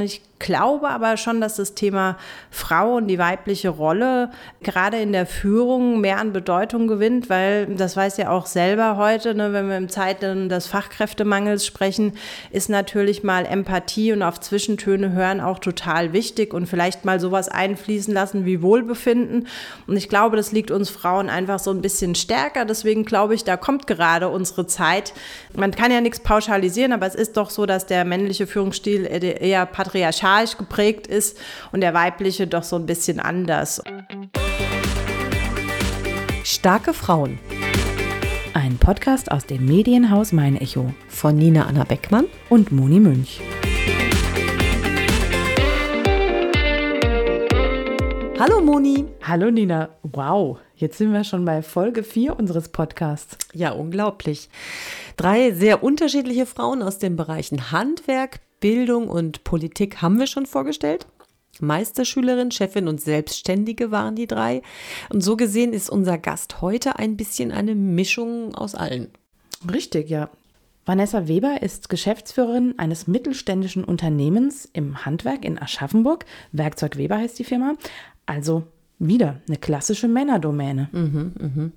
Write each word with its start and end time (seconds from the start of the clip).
Ich 0.00 0.22
glaube 0.42 0.90
aber 0.90 1.16
schon, 1.16 1.40
dass 1.40 1.56
das 1.56 1.74
Thema 1.74 2.18
Frau 2.50 2.96
und 2.96 3.06
die 3.06 3.18
weibliche 3.18 3.70
Rolle 3.70 4.30
gerade 4.62 5.00
in 5.00 5.12
der 5.12 5.26
Führung 5.26 6.00
mehr 6.00 6.18
an 6.18 6.32
Bedeutung 6.32 6.88
gewinnt, 6.88 7.30
weil 7.30 7.66
das 7.66 7.96
weiß 7.96 8.16
ja 8.16 8.30
auch 8.30 8.46
selber 8.46 8.96
heute, 8.96 9.34
ne, 9.34 9.52
wenn 9.52 9.68
wir 9.68 9.76
im 9.76 9.88
Zeiten 9.88 10.48
des 10.48 10.66
Fachkräftemangels 10.66 11.64
sprechen, 11.64 12.12
ist 12.50 12.68
natürlich 12.68 13.22
mal 13.22 13.46
Empathie 13.46 14.12
und 14.12 14.22
auf 14.22 14.40
Zwischentöne 14.40 15.12
hören 15.12 15.40
auch 15.40 15.60
total 15.60 16.12
wichtig 16.12 16.52
und 16.52 16.66
vielleicht 16.66 17.04
mal 17.04 17.20
sowas 17.20 17.48
einfließen 17.48 18.12
lassen 18.12 18.44
wie 18.44 18.62
Wohlbefinden. 18.62 19.46
Und 19.86 19.96
ich 19.96 20.08
glaube, 20.08 20.36
das 20.36 20.52
liegt 20.52 20.70
uns 20.70 20.90
Frauen 20.90 21.30
einfach 21.30 21.60
so 21.60 21.70
ein 21.70 21.82
bisschen 21.82 22.14
stärker. 22.14 22.64
Deswegen 22.64 23.04
glaube 23.04 23.34
ich, 23.34 23.44
da 23.44 23.56
kommt 23.56 23.86
gerade 23.86 24.28
unsere 24.28 24.66
Zeit. 24.66 25.12
Man 25.54 25.70
kann 25.70 25.92
ja 25.92 26.00
nichts 26.00 26.20
pauschalisieren, 26.20 26.92
aber 26.92 27.06
es 27.06 27.14
ist 27.14 27.36
doch 27.36 27.50
so, 27.50 27.64
dass 27.64 27.86
der 27.86 28.04
männliche 28.04 28.46
Führungsstil 28.46 29.06
eher 29.06 29.66
patriarchalisch 30.32 30.56
geprägt 30.56 31.06
ist 31.06 31.38
und 31.72 31.80
der 31.80 31.94
weibliche 31.94 32.46
doch 32.46 32.62
so 32.62 32.76
ein 32.76 32.86
bisschen 32.86 33.20
anders. 33.20 33.82
Starke 36.44 36.94
Frauen. 36.94 37.38
Ein 38.54 38.78
Podcast 38.78 39.30
aus 39.30 39.46
dem 39.46 39.66
Medienhaus 39.66 40.32
Mein 40.32 40.56
Echo 40.56 40.92
von 41.08 41.36
Nina 41.36 41.66
Anna 41.66 41.84
Beckmann 41.84 42.26
und 42.48 42.72
Moni 42.72 43.00
Münch. 43.00 43.40
Hallo 48.38 48.60
Moni. 48.60 49.04
Hallo 49.22 49.50
Nina. 49.50 49.90
Wow, 50.02 50.58
jetzt 50.76 50.98
sind 50.98 51.12
wir 51.12 51.24
schon 51.24 51.44
bei 51.44 51.62
Folge 51.62 52.02
4 52.02 52.38
unseres 52.38 52.70
Podcasts. 52.70 53.38
Ja, 53.52 53.70
unglaublich. 53.70 54.48
Drei 55.16 55.52
sehr 55.52 55.84
unterschiedliche 55.84 56.46
Frauen 56.46 56.82
aus 56.82 56.98
den 56.98 57.16
Bereichen 57.16 57.70
Handwerk, 57.70 58.40
Bildung 58.62 59.08
und 59.08 59.42
Politik 59.42 60.00
haben 60.00 60.20
wir 60.20 60.28
schon 60.28 60.46
vorgestellt. 60.46 61.06
Meisterschülerin, 61.60 62.52
Chefin 62.52 62.86
und 62.86 63.00
Selbstständige 63.00 63.90
waren 63.90 64.14
die 64.14 64.28
drei. 64.28 64.62
Und 65.10 65.20
so 65.20 65.36
gesehen 65.36 65.72
ist 65.72 65.90
unser 65.90 66.16
Gast 66.16 66.62
heute 66.62 66.96
ein 66.98 67.16
bisschen 67.16 67.50
eine 67.50 67.74
Mischung 67.74 68.54
aus 68.54 68.76
allen. 68.76 69.10
Richtig, 69.70 70.08
ja. 70.08 70.30
Vanessa 70.86 71.26
Weber 71.26 71.60
ist 71.60 71.88
Geschäftsführerin 71.88 72.78
eines 72.78 73.08
mittelständischen 73.08 73.82
Unternehmens 73.82 74.68
im 74.72 75.04
Handwerk 75.04 75.44
in 75.44 75.60
Aschaffenburg. 75.60 76.24
Werkzeug 76.52 76.96
Weber 76.96 77.18
heißt 77.18 77.38
die 77.40 77.44
Firma. 77.44 77.74
Also 78.26 78.62
wieder 79.06 79.40
eine 79.48 79.56
klassische 79.56 80.08
Männerdomäne. 80.08 80.88
Mhm, 80.92 81.32
mhm. 81.38 81.72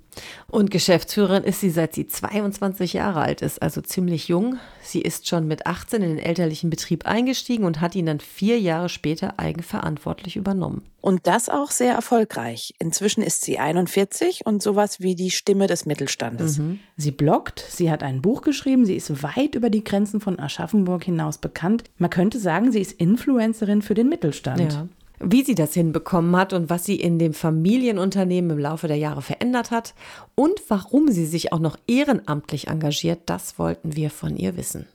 Und 0.47 0.71
Geschäftsführerin 0.71 1.43
ist 1.43 1.59
sie, 1.59 1.69
seit 1.69 1.93
sie 1.93 2.07
22 2.07 2.93
Jahre 2.93 3.21
alt 3.21 3.41
ist, 3.41 3.61
also 3.61 3.81
ziemlich 3.81 4.27
jung. 4.27 4.57
Sie 4.81 5.01
ist 5.01 5.27
schon 5.27 5.47
mit 5.47 5.65
18 5.65 6.01
in 6.01 6.09
den 6.09 6.19
elterlichen 6.19 6.69
Betrieb 6.69 7.05
eingestiegen 7.05 7.65
und 7.65 7.81
hat 7.81 7.95
ihn 7.95 8.05
dann 8.05 8.19
vier 8.19 8.59
Jahre 8.59 8.89
später 8.89 9.39
eigenverantwortlich 9.39 10.35
übernommen. 10.35 10.83
Und 11.01 11.27
das 11.27 11.49
auch 11.49 11.69
sehr 11.69 11.93
erfolgreich. 11.93 12.73
Inzwischen 12.79 13.21
ist 13.21 13.43
sie 13.43 13.59
41 13.59 14.45
und 14.45 14.63
sowas 14.63 15.01
wie 15.01 15.15
die 15.15 15.29
Stimme 15.29 15.67
des 15.67 15.85
Mittelstandes. 15.85 16.57
Mhm. 16.57 16.79
Sie 16.97 17.11
bloggt, 17.11 17.63
sie 17.69 17.91
hat 17.91 18.01
ein 18.01 18.21
Buch 18.21 18.41
geschrieben, 18.41 18.85
sie 18.85 18.95
ist 18.95 19.21
weit 19.21 19.53
über 19.53 19.69
die 19.69 19.83
Grenzen 19.83 20.19
von 20.19 20.39
Aschaffenburg 20.39 21.03
hinaus 21.03 21.37
bekannt. 21.37 21.83
Man 21.97 22.09
könnte 22.09 22.39
sagen, 22.39 22.71
sie 22.71 22.81
ist 22.81 22.93
Influencerin 22.93 23.81
für 23.81 23.93
den 23.93 24.09
Mittelstand. 24.09 24.73
Ja. 24.73 24.87
Wie 25.19 25.43
sie 25.43 25.55
das 25.55 25.73
hinbekommen 25.73 26.35
hat 26.35 26.53
und 26.53 26.69
was 26.69 26.85
sie 26.85 26.95
in 26.95 27.19
dem 27.19 27.33
Familienunternehmen 27.33 28.51
im 28.51 28.59
Laufe 28.59 28.87
der 28.87 28.97
Jahre 28.97 29.21
verändert 29.21 29.71
hat 29.71 29.93
und 30.35 30.61
warum 30.67 31.09
sie 31.09 31.25
sich 31.25 31.53
auch 31.53 31.59
noch 31.59 31.77
ehrenamtlich 31.87 32.67
engagiert, 32.67 33.21
das 33.25 33.57
wollten 33.57 33.95
wir 33.95 34.09
von 34.09 34.35
ihr 34.35 34.57
wissen. 34.57 34.87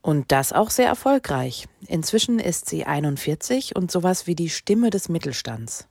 Und 0.00 0.32
das 0.32 0.52
auch 0.52 0.68
sehr 0.68 0.86
erfolgreich. 0.86 1.66
Inzwischen 1.86 2.38
ist 2.38 2.68
sie 2.68 2.84
41 2.84 3.74
und 3.74 3.90
sowas 3.90 4.26
wie 4.26 4.34
die 4.34 4.50
Stimme 4.50 4.90
des 4.90 5.08
Mittelstands. 5.08 5.86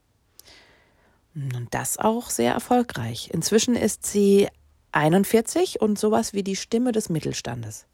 Und 1.34 1.70
das 1.72 1.98
auch 1.98 2.30
sehr 2.30 2.54
erfolgreich. 2.54 3.32
Inzwischen 3.34 3.76
ist 3.76 4.06
sie 4.06 4.50
41 4.92 5.82
und 5.82 5.98
sowas 5.98 6.34
wie 6.34 6.44
die 6.44 6.56
Stimme 6.56 6.92
des 6.92 7.10
Mittelstandes. 7.10 7.88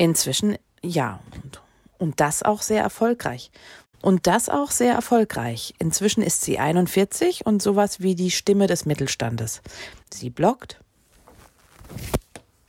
Inzwischen 0.00 0.56
ja. 0.80 1.20
Und, 1.34 1.60
und 1.98 2.20
das 2.20 2.42
auch 2.42 2.62
sehr 2.62 2.82
erfolgreich. 2.82 3.50
Und 4.00 4.26
das 4.26 4.48
auch 4.48 4.70
sehr 4.70 4.94
erfolgreich. 4.94 5.74
Inzwischen 5.78 6.22
ist 6.22 6.40
sie 6.40 6.58
41 6.58 7.44
und 7.44 7.60
sowas 7.60 8.00
wie 8.00 8.14
die 8.14 8.30
Stimme 8.30 8.66
des 8.66 8.86
Mittelstandes. 8.86 9.60
Sie 10.10 10.30
bloggt. 10.30 10.80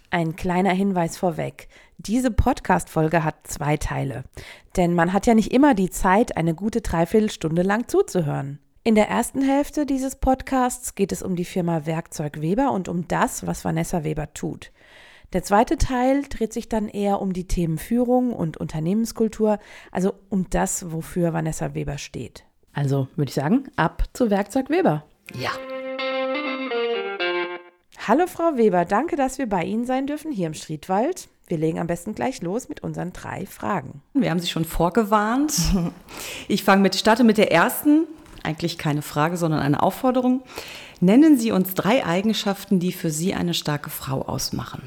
Ein 0.10 0.36
kleiner 0.36 0.74
Hinweis 0.74 1.16
vorweg. 1.16 1.70
Diese 2.00 2.32
Podcast-Folge 2.32 3.24
hat 3.24 3.48
zwei 3.48 3.78
Teile. 3.78 4.26
Denn 4.76 4.94
man 4.94 5.14
hat 5.14 5.26
ja 5.26 5.34
nicht 5.34 5.54
immer 5.54 5.74
die 5.74 5.90
Zeit, 5.90 6.36
eine 6.36 6.54
gute 6.54 6.82
Dreiviertelstunde 6.82 7.62
lang 7.62 7.88
zuzuhören. 7.88 8.60
In 8.84 8.96
der 8.96 9.08
ersten 9.08 9.42
Hälfte 9.42 9.86
dieses 9.86 10.18
Podcasts 10.18 10.96
geht 10.96 11.14
es 11.14 11.24
um 11.24 11.38
die 11.38 11.46
Firma 11.46 11.86
Werkzeug 11.86 12.42
Weber 12.42 12.74
und 12.74 12.90
um 12.90 13.08
das, 13.08 13.48
was 13.48 13.64
Vanessa 13.64 14.04
Weber 14.04 14.34
tut. 14.34 14.74
Der 15.34 15.44
zweite 15.44 15.78
Teil 15.78 16.24
dreht 16.24 16.52
sich 16.52 16.68
dann 16.68 16.90
eher 16.90 17.22
um 17.22 17.32
die 17.32 17.48
Themen 17.48 17.78
Führung 17.78 18.34
und 18.34 18.58
Unternehmenskultur, 18.58 19.60
also 19.90 20.14
um 20.28 20.50
das, 20.50 20.92
wofür 20.92 21.32
Vanessa 21.32 21.74
Weber 21.74 21.98
steht. 21.98 22.44
Also 22.74 23.08
würde 23.16 23.30
ich 23.30 23.36
sagen, 23.36 23.70
ab 23.78 24.04
zu 24.12 24.30
Werkzeug 24.30 24.70
Weber. 24.70 25.06
Ja. 25.34 25.52
Hallo 28.06 28.28
Frau 28.28 28.58
Weber, 28.58 28.84
danke, 28.84 29.16
dass 29.16 29.38
wir 29.38 29.48
bei 29.48 29.64
Ihnen 29.64 29.86
sein 29.86 30.06
dürfen 30.06 30.34
hier 30.34 30.48
im 30.48 30.54
Striedwald. 30.54 31.30
Wir 31.48 31.58
legen 31.58 31.80
am 31.80 31.88
besten 31.88 32.14
gleich 32.14 32.42
los 32.42 32.68
mit 32.68 32.84
unseren 32.84 33.14
drei 33.14 33.46
Fragen. 33.46 34.02
Wir 34.14 34.32
haben 34.32 34.40
Sie 34.40 34.50
schon 34.50 34.66
vorgewarnt. 34.66 35.54
Ich 36.50 36.66
fange 36.66 36.82
mit, 36.82 36.96
starte 36.96 37.24
mit 37.24 37.38
der 37.38 37.54
ersten. 37.54 38.06
Eigentlich 38.44 38.78
keine 38.78 39.02
Frage, 39.02 39.38
sondern 39.38 39.62
eine 39.62 39.82
Aufforderung. 39.82 40.44
Nennen 41.02 41.38
Sie 41.40 41.52
uns 41.52 41.74
drei 41.74 42.06
Eigenschaften, 42.06 42.80
die 42.80 42.92
für 42.92 43.10
Sie 43.10 43.34
eine 43.34 43.56
starke 43.56 43.90
Frau 43.90 44.22
ausmachen. 44.22 44.84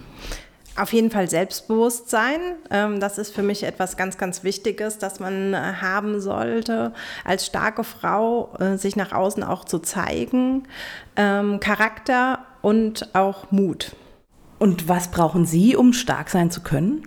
Auf 0.77 0.93
jeden 0.93 1.11
Fall 1.11 1.29
Selbstbewusstsein. 1.29 2.41
Ähm, 2.71 3.01
das 3.01 3.19
ist 3.19 3.35
für 3.35 3.43
mich 3.43 3.65
etwas 3.65 3.97
ganz, 3.97 4.17
ganz 4.17 4.45
Wichtiges, 4.45 4.99
das 4.99 5.19
man 5.19 5.55
äh, 5.55 5.57
haben 5.57 6.21
sollte, 6.21 6.93
als 7.25 7.47
starke 7.47 7.83
Frau 7.83 8.55
äh, 8.59 8.79
sich 8.79 8.95
nach 8.95 9.11
außen 9.11 9.43
auch 9.43 9.65
zu 9.65 9.81
zeigen. 9.81 10.69
Ähm, 11.17 11.59
Charakter 11.59 12.47
und 12.63 13.15
auch 13.15 13.51
Mut. 13.51 13.97
Und 14.61 14.89
was 14.89 15.11
brauchen 15.11 15.47
Sie, 15.47 15.75
um 15.75 15.93
stark 15.93 16.31
sein 16.31 16.51
zu 16.51 16.63
können? 16.63 17.07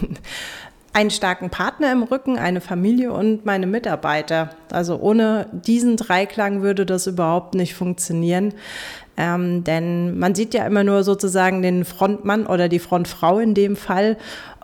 einen 0.92 1.10
starken 1.10 1.48
Partner 1.50 1.90
im 1.90 2.02
Rücken, 2.02 2.38
eine 2.38 2.60
Familie 2.60 3.12
und 3.12 3.46
meine 3.46 3.66
Mitarbeiter. 3.66 4.50
Also 4.70 4.98
ohne 4.98 5.46
diesen 5.52 5.96
Dreiklang 5.96 6.62
würde 6.62 6.84
das 6.84 7.06
überhaupt 7.06 7.54
nicht 7.54 7.74
funktionieren. 7.74 8.52
Ähm, 9.16 9.64
denn 9.64 10.18
man 10.18 10.34
sieht 10.34 10.54
ja 10.54 10.66
immer 10.66 10.84
nur 10.84 11.02
sozusagen 11.04 11.62
den 11.62 11.84
Frontmann 11.84 12.46
oder 12.46 12.68
die 12.68 12.78
Frontfrau 12.78 13.38
in 13.38 13.54
dem 13.54 13.76
Fall. 13.76 14.16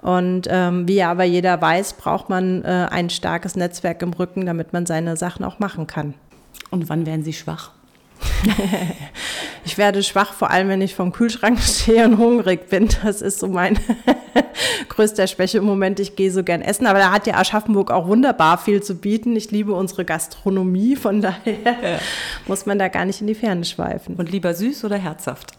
Und 0.02 0.48
ähm, 0.50 0.86
wie 0.86 1.02
aber 1.02 1.24
jeder 1.24 1.60
weiß, 1.60 1.94
braucht 1.94 2.28
man 2.28 2.62
äh, 2.64 2.88
ein 2.90 3.10
starkes 3.10 3.56
Netzwerk 3.56 4.02
im 4.02 4.12
Rücken, 4.12 4.46
damit 4.46 4.72
man 4.72 4.86
seine 4.86 5.16
Sachen 5.16 5.44
auch 5.44 5.58
machen 5.58 5.86
kann. 5.86 6.14
Und 6.70 6.88
wann 6.88 7.06
werden 7.06 7.24
Sie 7.24 7.32
schwach? 7.32 7.72
ich 9.64 9.78
werde 9.78 10.02
schwach, 10.02 10.32
vor 10.32 10.50
allem 10.50 10.68
wenn 10.68 10.80
ich 10.80 10.94
vom 10.94 11.12
Kühlschrank 11.12 11.60
stehe 11.62 12.04
und 12.04 12.18
hungrig 12.18 12.68
bin. 12.68 12.88
Das 13.02 13.22
ist 13.22 13.40
so 13.40 13.48
mein 13.48 13.78
größter 14.88 15.26
Schwäche 15.26 15.58
im 15.58 15.64
Moment. 15.64 16.00
Ich 16.00 16.16
gehe 16.16 16.30
so 16.30 16.42
gern 16.42 16.62
essen, 16.62 16.86
aber 16.86 16.98
da 16.98 17.10
hat 17.10 17.26
ja 17.26 17.34
Aschaffenburg 17.34 17.90
auch 17.90 18.06
wunderbar 18.06 18.58
viel 18.58 18.82
zu 18.82 18.96
bieten. 18.96 19.36
Ich 19.36 19.50
liebe 19.50 19.72
unsere 19.72 20.04
Gastronomie, 20.04 20.96
von 20.96 21.20
daher 21.20 21.56
ja. 21.64 21.98
muss 22.46 22.66
man 22.66 22.78
da 22.78 22.88
gar 22.88 23.04
nicht 23.04 23.20
in 23.20 23.26
die 23.26 23.34
Ferne 23.34 23.64
schweifen. 23.64 24.16
Und 24.16 24.30
lieber 24.30 24.54
süß 24.54 24.84
oder 24.84 24.96
herzhaft? 24.96 25.52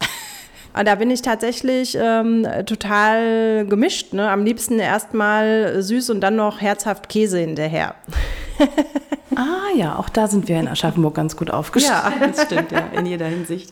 Und 0.77 0.87
da 0.87 0.95
bin 0.95 1.09
ich 1.09 1.21
tatsächlich 1.21 1.97
ähm, 1.99 2.47
total 2.65 3.65
gemischt. 3.65 4.13
Ne? 4.13 4.29
Am 4.29 4.45
liebsten 4.45 4.79
erstmal 4.79 5.81
süß 5.81 6.11
und 6.11 6.21
dann 6.21 6.35
noch 6.35 6.61
herzhaft 6.61 7.09
Käse 7.09 7.39
hinterher. 7.39 7.95
Ah 9.35 9.75
ja, 9.75 9.97
auch 9.97 10.09
da 10.09 10.27
sind 10.27 10.47
wir 10.47 10.59
in 10.59 10.67
Aschaffenburg 10.67 11.13
ganz 11.13 11.37
gut 11.37 11.51
aufgestellt. 11.51 12.01
Ja, 12.19 12.27
das 12.27 12.45
stimmt, 12.45 12.71
ja, 12.71 12.87
in 12.97 13.05
jeder 13.05 13.27
Hinsicht. 13.27 13.71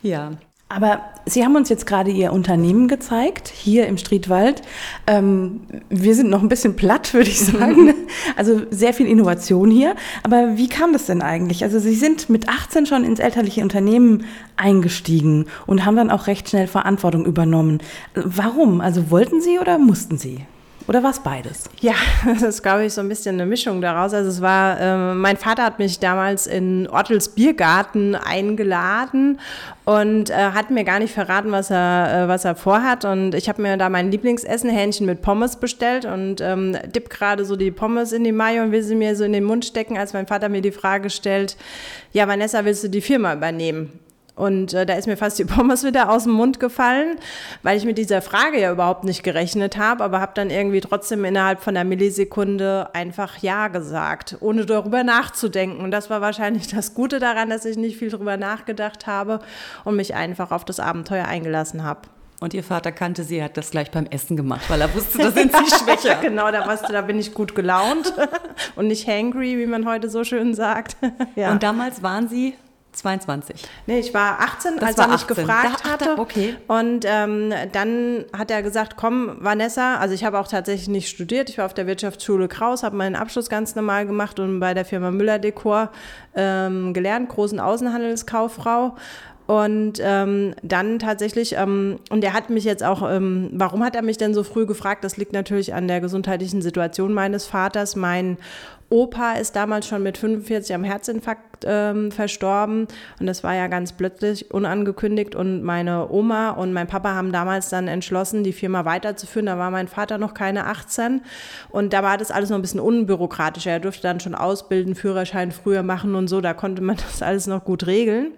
Ja. 0.00 0.30
Aber 0.70 1.00
Sie 1.26 1.44
haben 1.44 1.56
uns 1.56 1.68
jetzt 1.68 1.84
gerade 1.84 2.12
Ihr 2.12 2.32
Unternehmen 2.32 2.86
gezeigt, 2.86 3.48
hier 3.48 3.88
im 3.88 3.98
Striedwald. 3.98 4.62
Ähm, 5.08 5.62
wir 5.88 6.14
sind 6.14 6.30
noch 6.30 6.42
ein 6.42 6.48
bisschen 6.48 6.76
platt, 6.76 7.12
würde 7.12 7.28
ich 7.28 7.40
sagen. 7.40 7.94
Also 8.36 8.62
sehr 8.70 8.94
viel 8.94 9.06
Innovation 9.06 9.70
hier. 9.70 9.96
Aber 10.22 10.56
wie 10.56 10.68
kam 10.68 10.92
das 10.92 11.06
denn 11.06 11.20
eigentlich? 11.20 11.64
Also 11.64 11.78
Sie 11.78 11.94
sind 11.94 12.30
mit 12.30 12.48
18 12.48 12.86
schon 12.86 13.04
ins 13.04 13.18
elterliche 13.18 13.62
Unternehmen 13.62 14.24
eingestiegen 14.56 15.46
und 15.66 15.84
haben 15.84 15.96
dann 15.96 16.10
auch 16.10 16.26
recht 16.26 16.48
schnell 16.48 16.68
Verantwortung 16.68 17.26
übernommen. 17.26 17.78
Warum? 18.14 18.80
Also 18.80 19.10
wollten 19.10 19.40
Sie 19.40 19.58
oder 19.58 19.78
mussten 19.78 20.16
Sie? 20.16 20.46
Oder 20.90 21.04
war 21.04 21.12
es 21.12 21.20
beides? 21.20 21.70
Ja, 21.78 21.94
das 22.26 22.42
ist, 22.42 22.62
glaube 22.64 22.84
ich, 22.84 22.92
so 22.92 23.00
ein 23.00 23.08
bisschen 23.08 23.36
eine 23.36 23.46
Mischung 23.46 23.80
daraus. 23.80 24.12
Also 24.12 24.28
es 24.28 24.40
war, 24.40 24.80
äh, 24.80 25.14
mein 25.14 25.36
Vater 25.36 25.62
hat 25.62 25.78
mich 25.78 26.00
damals 26.00 26.48
in 26.48 26.88
Ottels 26.90 27.28
Biergarten 27.28 28.16
eingeladen 28.16 29.38
und 29.84 30.30
äh, 30.30 30.34
hat 30.34 30.72
mir 30.72 30.82
gar 30.82 30.98
nicht 30.98 31.14
verraten, 31.14 31.52
was 31.52 31.70
er, 31.70 32.24
äh, 32.24 32.28
was 32.28 32.44
er 32.44 32.56
vorhat. 32.56 33.04
Und 33.04 33.36
ich 33.36 33.48
habe 33.48 33.62
mir 33.62 33.76
da 33.76 33.88
mein 33.88 34.10
Lieblingsessen, 34.10 34.68
Hähnchen 34.68 35.06
mit 35.06 35.22
Pommes 35.22 35.54
bestellt 35.54 36.06
und 36.06 36.40
ähm, 36.40 36.76
dipp 36.92 37.08
gerade 37.08 37.44
so 37.44 37.54
die 37.54 37.70
Pommes 37.70 38.10
in 38.10 38.24
die 38.24 38.32
Mayo 38.32 38.64
und 38.64 38.72
will 38.72 38.82
sie 38.82 38.96
mir 38.96 39.14
so 39.14 39.22
in 39.22 39.32
den 39.32 39.44
Mund 39.44 39.64
stecken, 39.64 39.96
als 39.96 40.12
mein 40.12 40.26
Vater 40.26 40.48
mir 40.48 40.60
die 40.60 40.72
Frage 40.72 41.08
stellt, 41.08 41.56
ja, 42.12 42.26
Vanessa, 42.26 42.64
willst 42.64 42.82
du 42.82 42.88
die 42.88 43.00
Firma 43.00 43.34
übernehmen? 43.34 43.92
Und 44.36 44.72
äh, 44.72 44.86
da 44.86 44.94
ist 44.94 45.06
mir 45.06 45.16
fast 45.16 45.38
die 45.38 45.44
Pommes 45.44 45.84
wieder 45.84 46.10
aus 46.10 46.24
dem 46.24 46.32
Mund 46.32 46.60
gefallen, 46.60 47.18
weil 47.62 47.76
ich 47.76 47.84
mit 47.84 47.98
dieser 47.98 48.22
Frage 48.22 48.60
ja 48.60 48.72
überhaupt 48.72 49.04
nicht 49.04 49.22
gerechnet 49.22 49.76
habe, 49.76 50.02
aber 50.04 50.20
habe 50.20 50.32
dann 50.34 50.50
irgendwie 50.50 50.80
trotzdem 50.80 51.24
innerhalb 51.24 51.60
von 51.60 51.76
einer 51.76 51.88
Millisekunde 51.88 52.88
einfach 52.94 53.38
Ja 53.38 53.68
gesagt, 53.68 54.36
ohne 54.40 54.66
darüber 54.66 55.04
nachzudenken. 55.04 55.82
Und 55.82 55.90
das 55.90 56.10
war 56.10 56.20
wahrscheinlich 56.20 56.68
das 56.68 56.94
Gute 56.94 57.18
daran, 57.18 57.50
dass 57.50 57.64
ich 57.64 57.76
nicht 57.76 57.98
viel 57.98 58.10
darüber 58.10 58.36
nachgedacht 58.36 59.06
habe 59.06 59.40
und 59.84 59.96
mich 59.96 60.14
einfach 60.14 60.50
auf 60.50 60.64
das 60.64 60.80
Abenteuer 60.80 61.26
eingelassen 61.26 61.84
habe. 61.84 62.00
Und 62.40 62.54
ihr 62.54 62.64
Vater 62.64 62.90
kannte 62.90 63.22
sie, 63.22 63.42
hat 63.42 63.58
das 63.58 63.70
gleich 63.70 63.90
beim 63.90 64.06
Essen 64.06 64.34
gemacht, 64.34 64.62
weil 64.68 64.80
er 64.80 64.94
wusste, 64.94 65.18
da 65.18 65.30
sind 65.30 65.52
sie 65.54 65.76
schwächer. 65.76 66.14
genau, 66.22 66.50
da, 66.50 66.66
weißt 66.66 66.88
du, 66.88 66.92
da 66.94 67.02
bin 67.02 67.18
ich 67.18 67.34
gut 67.34 67.54
gelaunt 67.54 68.14
und 68.76 68.86
nicht 68.86 69.06
hangry, 69.06 69.58
wie 69.58 69.66
man 69.66 69.86
heute 69.86 70.08
so 70.08 70.24
schön 70.24 70.54
sagt. 70.54 70.96
ja. 71.36 71.52
Und 71.52 71.62
damals 71.62 72.02
waren 72.02 72.30
sie 72.30 72.54
22. 72.92 73.62
Nee, 73.86 74.00
ich 74.00 74.12
war 74.12 74.40
18, 74.40 74.76
das 74.76 74.88
als 74.88 74.98
war 74.98 75.06
er 75.06 75.12
mich 75.12 75.22
18. 75.22 75.36
gefragt 75.36 75.80
da, 75.84 75.88
hatte. 75.88 76.18
Okay. 76.18 76.56
Und 76.66 77.04
ähm, 77.06 77.52
dann 77.72 78.24
hat 78.36 78.50
er 78.50 78.62
gesagt, 78.62 78.96
komm, 78.96 79.36
Vanessa, 79.40 79.96
also 79.96 80.14
ich 80.14 80.24
habe 80.24 80.38
auch 80.38 80.48
tatsächlich 80.48 80.88
nicht 80.88 81.08
studiert. 81.08 81.50
Ich 81.50 81.58
war 81.58 81.66
auf 81.66 81.74
der 81.74 81.86
Wirtschaftsschule 81.86 82.48
Kraus, 82.48 82.82
habe 82.82 82.96
meinen 82.96 83.16
Abschluss 83.16 83.48
ganz 83.48 83.74
normal 83.74 84.06
gemacht 84.06 84.40
und 84.40 84.60
bei 84.60 84.74
der 84.74 84.84
Firma 84.84 85.10
Müller 85.10 85.38
Dekor 85.38 85.90
ähm, 86.34 86.92
gelernt, 86.92 87.28
großen 87.28 87.60
Außenhandelskauffrau. 87.60 88.96
Und 89.50 89.94
ähm, 90.00 90.54
dann 90.62 91.00
tatsächlich, 91.00 91.56
ähm, 91.56 91.98
und 92.10 92.22
er 92.22 92.34
hat 92.34 92.50
mich 92.50 92.62
jetzt 92.62 92.84
auch, 92.84 93.10
ähm, 93.10 93.50
warum 93.52 93.82
hat 93.82 93.96
er 93.96 94.02
mich 94.02 94.16
denn 94.16 94.32
so 94.32 94.44
früh 94.44 94.64
gefragt? 94.64 95.02
Das 95.02 95.16
liegt 95.16 95.32
natürlich 95.32 95.74
an 95.74 95.88
der 95.88 96.00
gesundheitlichen 96.00 96.62
Situation 96.62 97.12
meines 97.12 97.46
Vaters. 97.46 97.96
Mein 97.96 98.38
Opa 98.90 99.34
ist 99.34 99.54
damals 99.54 99.86
schon 99.86 100.02
mit 100.02 100.18
45 100.18 100.74
am 100.74 100.82
Herzinfarkt 100.82 101.64
ähm, 101.64 102.10
verstorben 102.10 102.88
und 103.20 103.26
das 103.26 103.44
war 103.44 103.54
ja 103.54 103.68
ganz 103.68 103.92
plötzlich 103.92 104.50
unangekündigt 104.50 105.36
und 105.36 105.62
meine 105.62 106.10
Oma 106.10 106.50
und 106.50 106.72
mein 106.72 106.88
Papa 106.88 107.14
haben 107.14 107.30
damals 107.30 107.68
dann 107.68 107.86
entschlossen, 107.86 108.42
die 108.42 108.52
Firma 108.52 108.84
weiterzuführen. 108.84 109.46
Da 109.46 109.58
war 109.58 109.70
mein 109.70 109.86
Vater 109.86 110.18
noch 110.18 110.34
keine 110.34 110.66
18 110.66 111.22
und 111.70 111.92
da 111.92 112.02
war 112.02 112.18
das 112.18 112.32
alles 112.32 112.50
noch 112.50 112.58
ein 112.58 112.62
bisschen 112.62 112.80
unbürokratischer. 112.80 113.70
Er 113.70 113.80
durfte 113.80 114.02
dann 114.02 114.18
schon 114.18 114.34
ausbilden, 114.34 114.96
Führerschein 114.96 115.52
früher 115.52 115.84
machen 115.84 116.16
und 116.16 116.26
so, 116.26 116.40
da 116.40 116.52
konnte 116.52 116.82
man 116.82 116.96
das 117.10 117.22
alles 117.22 117.46
noch 117.46 117.64
gut 117.64 117.86
regeln. 117.86 118.32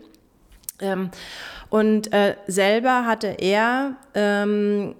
Ähm, 0.81 1.11
und 1.71 2.13
äh, 2.13 2.37
selber 2.47 3.07
hatte 3.07 3.29
er 3.39 3.97
ähm, 4.15 4.95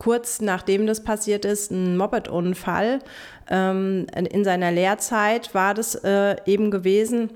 kurz 0.00 0.40
nachdem 0.40 0.88
das 0.88 1.04
passiert 1.04 1.44
ist, 1.44 1.70
einen 1.70 1.96
Moped-Unfall. 1.96 2.98
Ähm, 3.48 4.06
in 4.14 4.44
seiner 4.44 4.72
Lehrzeit 4.72 5.54
war 5.54 5.74
das 5.74 5.94
äh, 5.94 6.36
eben 6.46 6.72
gewesen. 6.72 7.30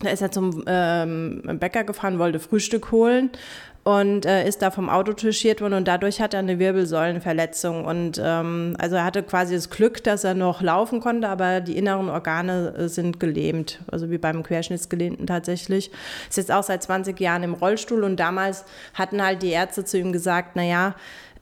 Da 0.00 0.10
ist 0.10 0.20
er 0.20 0.32
zum 0.32 0.64
ähm, 0.66 1.42
Bäcker 1.60 1.84
gefahren, 1.84 2.18
wollte 2.18 2.40
Frühstück 2.40 2.90
holen 2.90 3.30
und 3.84 4.26
äh, 4.26 4.46
ist 4.46 4.62
da 4.62 4.70
vom 4.70 4.88
Auto 4.88 5.12
touchiert 5.12 5.60
worden 5.60 5.74
und 5.74 5.88
dadurch 5.88 6.20
hat 6.20 6.34
er 6.34 6.40
eine 6.40 6.58
Wirbelsäulenverletzung. 6.58 7.84
Und 7.84 8.20
ähm, 8.22 8.76
also 8.78 8.96
er 8.96 9.04
hatte 9.04 9.22
quasi 9.22 9.54
das 9.54 9.70
Glück, 9.70 10.02
dass 10.04 10.24
er 10.24 10.34
noch 10.34 10.60
laufen 10.60 11.00
konnte, 11.00 11.28
aber 11.28 11.60
die 11.60 11.76
inneren 11.76 12.08
Organe 12.08 12.74
äh, 12.76 12.88
sind 12.88 13.18
gelähmt, 13.20 13.80
also 13.90 14.10
wie 14.10 14.18
beim 14.18 14.42
Querschnittsgelähmten 14.42 15.26
tatsächlich. 15.26 15.90
Ist 16.28 16.36
jetzt 16.36 16.52
auch 16.52 16.64
seit 16.64 16.82
20 16.82 17.18
Jahren 17.20 17.42
im 17.42 17.54
Rollstuhl 17.54 18.04
und 18.04 18.18
damals 18.18 18.64
hatten 18.94 19.22
halt 19.22 19.42
die 19.42 19.50
Ärzte 19.50 19.84
zu 19.84 19.98
ihm 19.98 20.12
gesagt, 20.12 20.54
naja, 20.56 20.94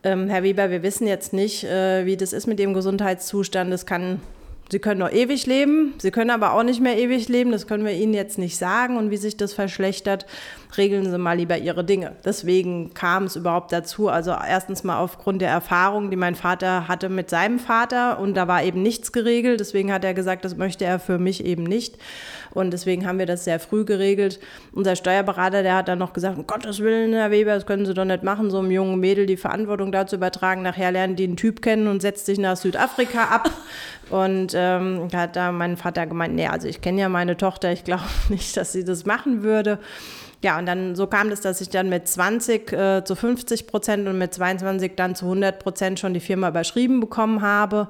ähm, 0.04 0.28
Herr 0.28 0.42
Weber, 0.42 0.70
wir 0.70 0.82
wissen 0.82 1.06
jetzt 1.06 1.32
nicht, 1.32 1.64
äh, 1.64 2.06
wie 2.06 2.16
das 2.16 2.32
ist 2.32 2.46
mit 2.46 2.58
dem 2.58 2.74
Gesundheitszustand. 2.74 3.72
Das 3.72 3.86
kann 3.86 4.20
Sie 4.70 4.78
können 4.78 5.00
noch 5.00 5.10
ewig 5.10 5.46
leben, 5.46 5.94
sie 5.98 6.12
können 6.12 6.30
aber 6.30 6.52
auch 6.52 6.62
nicht 6.62 6.80
mehr 6.80 6.96
ewig 6.96 7.28
leben, 7.28 7.50
das 7.50 7.66
können 7.66 7.84
wir 7.84 7.92
Ihnen 7.92 8.14
jetzt 8.14 8.38
nicht 8.38 8.56
sagen. 8.56 8.96
Und 8.98 9.10
wie 9.10 9.16
sich 9.16 9.36
das 9.36 9.52
verschlechtert, 9.52 10.26
regeln 10.76 11.10
Sie 11.10 11.18
mal 11.18 11.36
lieber 11.36 11.58
Ihre 11.58 11.82
Dinge. 11.82 12.12
Deswegen 12.24 12.94
kam 12.94 13.24
es 13.24 13.34
überhaupt 13.34 13.72
dazu. 13.72 14.08
Also 14.08 14.30
erstens 14.30 14.84
mal 14.84 14.98
aufgrund 15.00 15.42
der 15.42 15.50
Erfahrung, 15.50 16.10
die 16.10 16.16
mein 16.16 16.36
Vater 16.36 16.86
hatte 16.86 17.08
mit 17.08 17.30
seinem 17.30 17.58
Vater 17.58 18.20
und 18.20 18.34
da 18.34 18.46
war 18.46 18.62
eben 18.62 18.80
nichts 18.80 19.10
geregelt. 19.10 19.58
Deswegen 19.58 19.92
hat 19.92 20.04
er 20.04 20.14
gesagt, 20.14 20.44
das 20.44 20.56
möchte 20.56 20.84
er 20.84 21.00
für 21.00 21.18
mich 21.18 21.44
eben 21.44 21.64
nicht. 21.64 21.96
Und 22.52 22.72
deswegen 22.72 23.06
haben 23.06 23.18
wir 23.18 23.26
das 23.26 23.44
sehr 23.44 23.60
früh 23.60 23.84
geregelt. 23.84 24.40
Unser 24.72 24.96
Steuerberater, 24.96 25.62
der 25.62 25.76
hat 25.76 25.88
dann 25.88 25.98
noch 25.98 26.12
gesagt, 26.12 26.36
um 26.36 26.46
Gottes 26.46 26.80
Willen, 26.80 27.12
Herr 27.12 27.30
Weber, 27.30 27.54
das 27.54 27.66
können 27.66 27.86
Sie 27.86 27.94
doch 27.94 28.04
nicht 28.04 28.22
machen, 28.22 28.50
so 28.50 28.58
einem 28.58 28.70
jungen 28.70 28.98
Mädel 28.98 29.26
die 29.26 29.36
Verantwortung 29.36 29.92
dazu 29.92 30.16
übertragen. 30.16 30.62
Nachher 30.62 30.92
lernen 30.92 31.16
die 31.16 31.24
einen 31.24 31.36
Typ 31.36 31.62
kennen 31.62 31.86
und 31.86 32.02
setzt 32.02 32.26
sich 32.26 32.38
nach 32.38 32.56
Südafrika 32.56 33.24
ab. 33.24 33.50
Und 34.10 34.54
ähm, 34.60 35.08
hat 35.14 35.36
da 35.36 35.52
mein 35.52 35.76
Vater 35.76 36.06
gemeint, 36.06 36.34
nee, 36.34 36.46
also 36.46 36.68
ich 36.68 36.80
kenne 36.80 37.00
ja 37.00 37.08
meine 37.08 37.36
Tochter, 37.36 37.72
ich 37.72 37.84
glaube 37.84 38.04
nicht, 38.28 38.56
dass 38.56 38.72
sie 38.72 38.84
das 38.84 39.06
machen 39.06 39.42
würde. 39.42 39.78
Ja, 40.42 40.58
und 40.58 40.64
dann 40.64 40.94
so 40.94 41.06
kam 41.06 41.28
es, 41.28 41.42
dass 41.42 41.60
ich 41.60 41.68
dann 41.68 41.90
mit 41.90 42.08
20 42.08 42.72
äh, 42.72 43.04
zu 43.04 43.14
50 43.14 43.66
Prozent 43.66 44.08
und 44.08 44.16
mit 44.16 44.32
22 44.32 44.92
dann 44.96 45.14
zu 45.14 45.26
100 45.26 45.58
Prozent 45.58 46.00
schon 46.00 46.14
die 46.14 46.20
Firma 46.20 46.48
überschrieben 46.48 47.00
bekommen 47.00 47.42
habe 47.42 47.88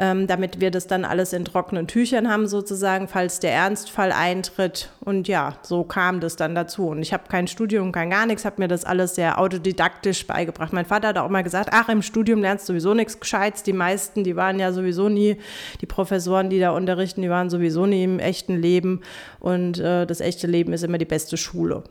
ähm, 0.00 0.26
damit 0.26 0.62
wir 0.62 0.70
das 0.70 0.86
dann 0.86 1.04
alles 1.04 1.34
in 1.34 1.44
trockenen 1.44 1.86
Tüchern 1.86 2.30
haben 2.30 2.46
sozusagen, 2.46 3.06
falls 3.06 3.38
der 3.38 3.52
Ernstfall 3.52 4.12
eintritt. 4.12 4.88
Und 5.00 5.28
ja, 5.28 5.58
so 5.60 5.84
kam 5.84 6.20
das 6.20 6.36
dann 6.36 6.54
dazu. 6.54 6.88
Und 6.88 7.02
ich 7.02 7.12
habe 7.12 7.24
kein 7.28 7.46
Studium, 7.46 7.92
kein 7.92 8.08
gar 8.08 8.24
nichts, 8.24 8.46
habe 8.46 8.62
mir 8.62 8.68
das 8.68 8.86
alles 8.86 9.14
sehr 9.14 9.38
autodidaktisch 9.38 10.26
beigebracht. 10.26 10.72
Mein 10.72 10.86
Vater 10.86 11.08
hat 11.08 11.18
auch 11.18 11.28
mal 11.28 11.42
gesagt, 11.42 11.68
ach, 11.72 11.90
im 11.90 12.00
Studium 12.00 12.40
lernst 12.40 12.66
du 12.66 12.72
sowieso 12.72 12.94
nichts 12.94 13.20
Gescheites. 13.20 13.62
Die 13.62 13.74
meisten, 13.74 14.24
die 14.24 14.36
waren 14.36 14.58
ja 14.58 14.72
sowieso 14.72 15.10
nie, 15.10 15.36
die 15.82 15.86
Professoren, 15.86 16.48
die 16.48 16.60
da 16.60 16.70
unterrichten, 16.70 17.20
die 17.20 17.28
waren 17.28 17.50
sowieso 17.50 17.84
nie 17.84 18.02
im 18.02 18.20
echten 18.20 18.56
Leben. 18.56 19.02
Und 19.38 19.78
äh, 19.80 20.06
das 20.06 20.22
echte 20.22 20.46
Leben 20.46 20.72
ist 20.72 20.82
immer 20.82 20.96
die 20.96 21.04
beste 21.04 21.36
Schule. 21.36 21.84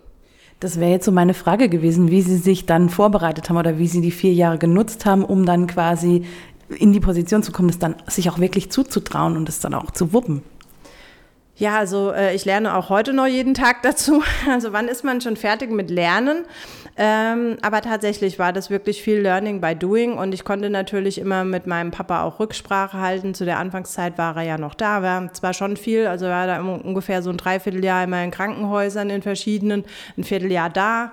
Das 0.60 0.78
wäre 0.78 0.92
jetzt 0.92 1.06
so 1.06 1.14
meine 1.14 1.34
Frage 1.34 1.70
gewesen, 1.70 2.12
wie 2.12 2.22
Sie 2.22 2.36
sich 2.36 2.66
dann 2.66 2.90
vorbereitet 2.90 3.50
haben 3.50 3.56
oder 3.56 3.78
wie 3.78 3.88
Sie 3.88 4.02
die 4.02 4.12
vier 4.12 4.34
Jahre 4.34 4.58
genutzt 4.58 5.06
haben, 5.06 5.24
um 5.24 5.46
dann 5.46 5.68
quasi 5.68 6.26
in 6.70 6.94
die 6.94 7.00
Position 7.00 7.44
zu 7.44 7.52
kommen, 7.52 7.70
das 7.70 7.80
dann 7.80 7.96
sich 8.08 8.30
auch 8.30 8.40
wirklich 8.40 8.72
zuzutrauen 8.72 9.36
und 9.36 9.50
es 9.50 9.60
dann 9.60 9.74
auch 9.74 9.92
zu 9.92 10.14
wuppen? 10.14 10.44
Ja, 11.60 11.78
also 11.78 12.14
äh, 12.14 12.34
ich 12.34 12.46
lerne 12.46 12.74
auch 12.74 12.88
heute 12.88 13.12
noch 13.12 13.28
jeden 13.28 13.54
Tag 13.54 13.82
dazu. 13.84 14.24
Also 14.50 14.72
wann 14.72 14.88
ist 14.88 15.04
man 15.04 15.20
schon 15.20 15.36
fertig 15.36 15.70
mit 15.72 15.90
Lernen? 15.90 16.46
Ähm, 16.96 17.58
aber 17.62 17.82
tatsächlich 17.82 18.40
war 18.40 18.54
das 18.54 18.70
wirklich 18.70 19.02
viel 19.02 19.20
Learning 19.20 19.60
by 19.60 19.76
Doing 19.76 20.18
und 20.18 20.34
ich 20.34 20.46
konnte 20.46 20.70
natürlich 20.70 21.18
immer 21.18 21.44
mit 21.44 21.68
meinem 21.68 21.92
Papa 21.92 22.24
auch 22.24 22.40
Rücksprache 22.40 23.00
halten. 23.00 23.34
Zu 23.34 23.44
der 23.44 23.60
Anfangszeit 23.60 24.18
war 24.18 24.38
er 24.38 24.44
ja 24.44 24.58
noch 24.58 24.74
da, 24.74 25.02
war 25.04 25.34
zwar 25.34 25.54
schon 25.54 25.76
viel, 25.76 26.08
also 26.08 26.28
war 26.28 26.48
da 26.48 26.62
ungefähr 26.62 27.22
so 27.22 27.30
ein 27.30 27.38
Dreivierteljahr 27.38 28.06
immer 28.06 28.24
in 28.24 28.32
Krankenhäusern 28.32 29.10
in 29.10 29.22
verschiedenen, 29.22 29.84
ein 30.18 30.24
Vierteljahr 30.24 30.70
da. 30.70 31.12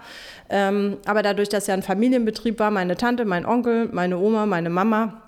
Ähm, 0.49 0.97
aber 1.07 1.23
dadurch, 1.23 1.49
dass 1.49 1.67
ja 1.67 1.75
ein 1.75 1.83
Familienbetrieb 1.83 2.61
war, 2.61 2.71
meine 2.71 2.97
Tante, 2.97 3.25
mein 3.25 3.47
Onkel, 3.47 3.89
meine 3.93 4.19
Oma, 4.19 4.47
meine 4.47 4.71
Mama, 4.71 5.23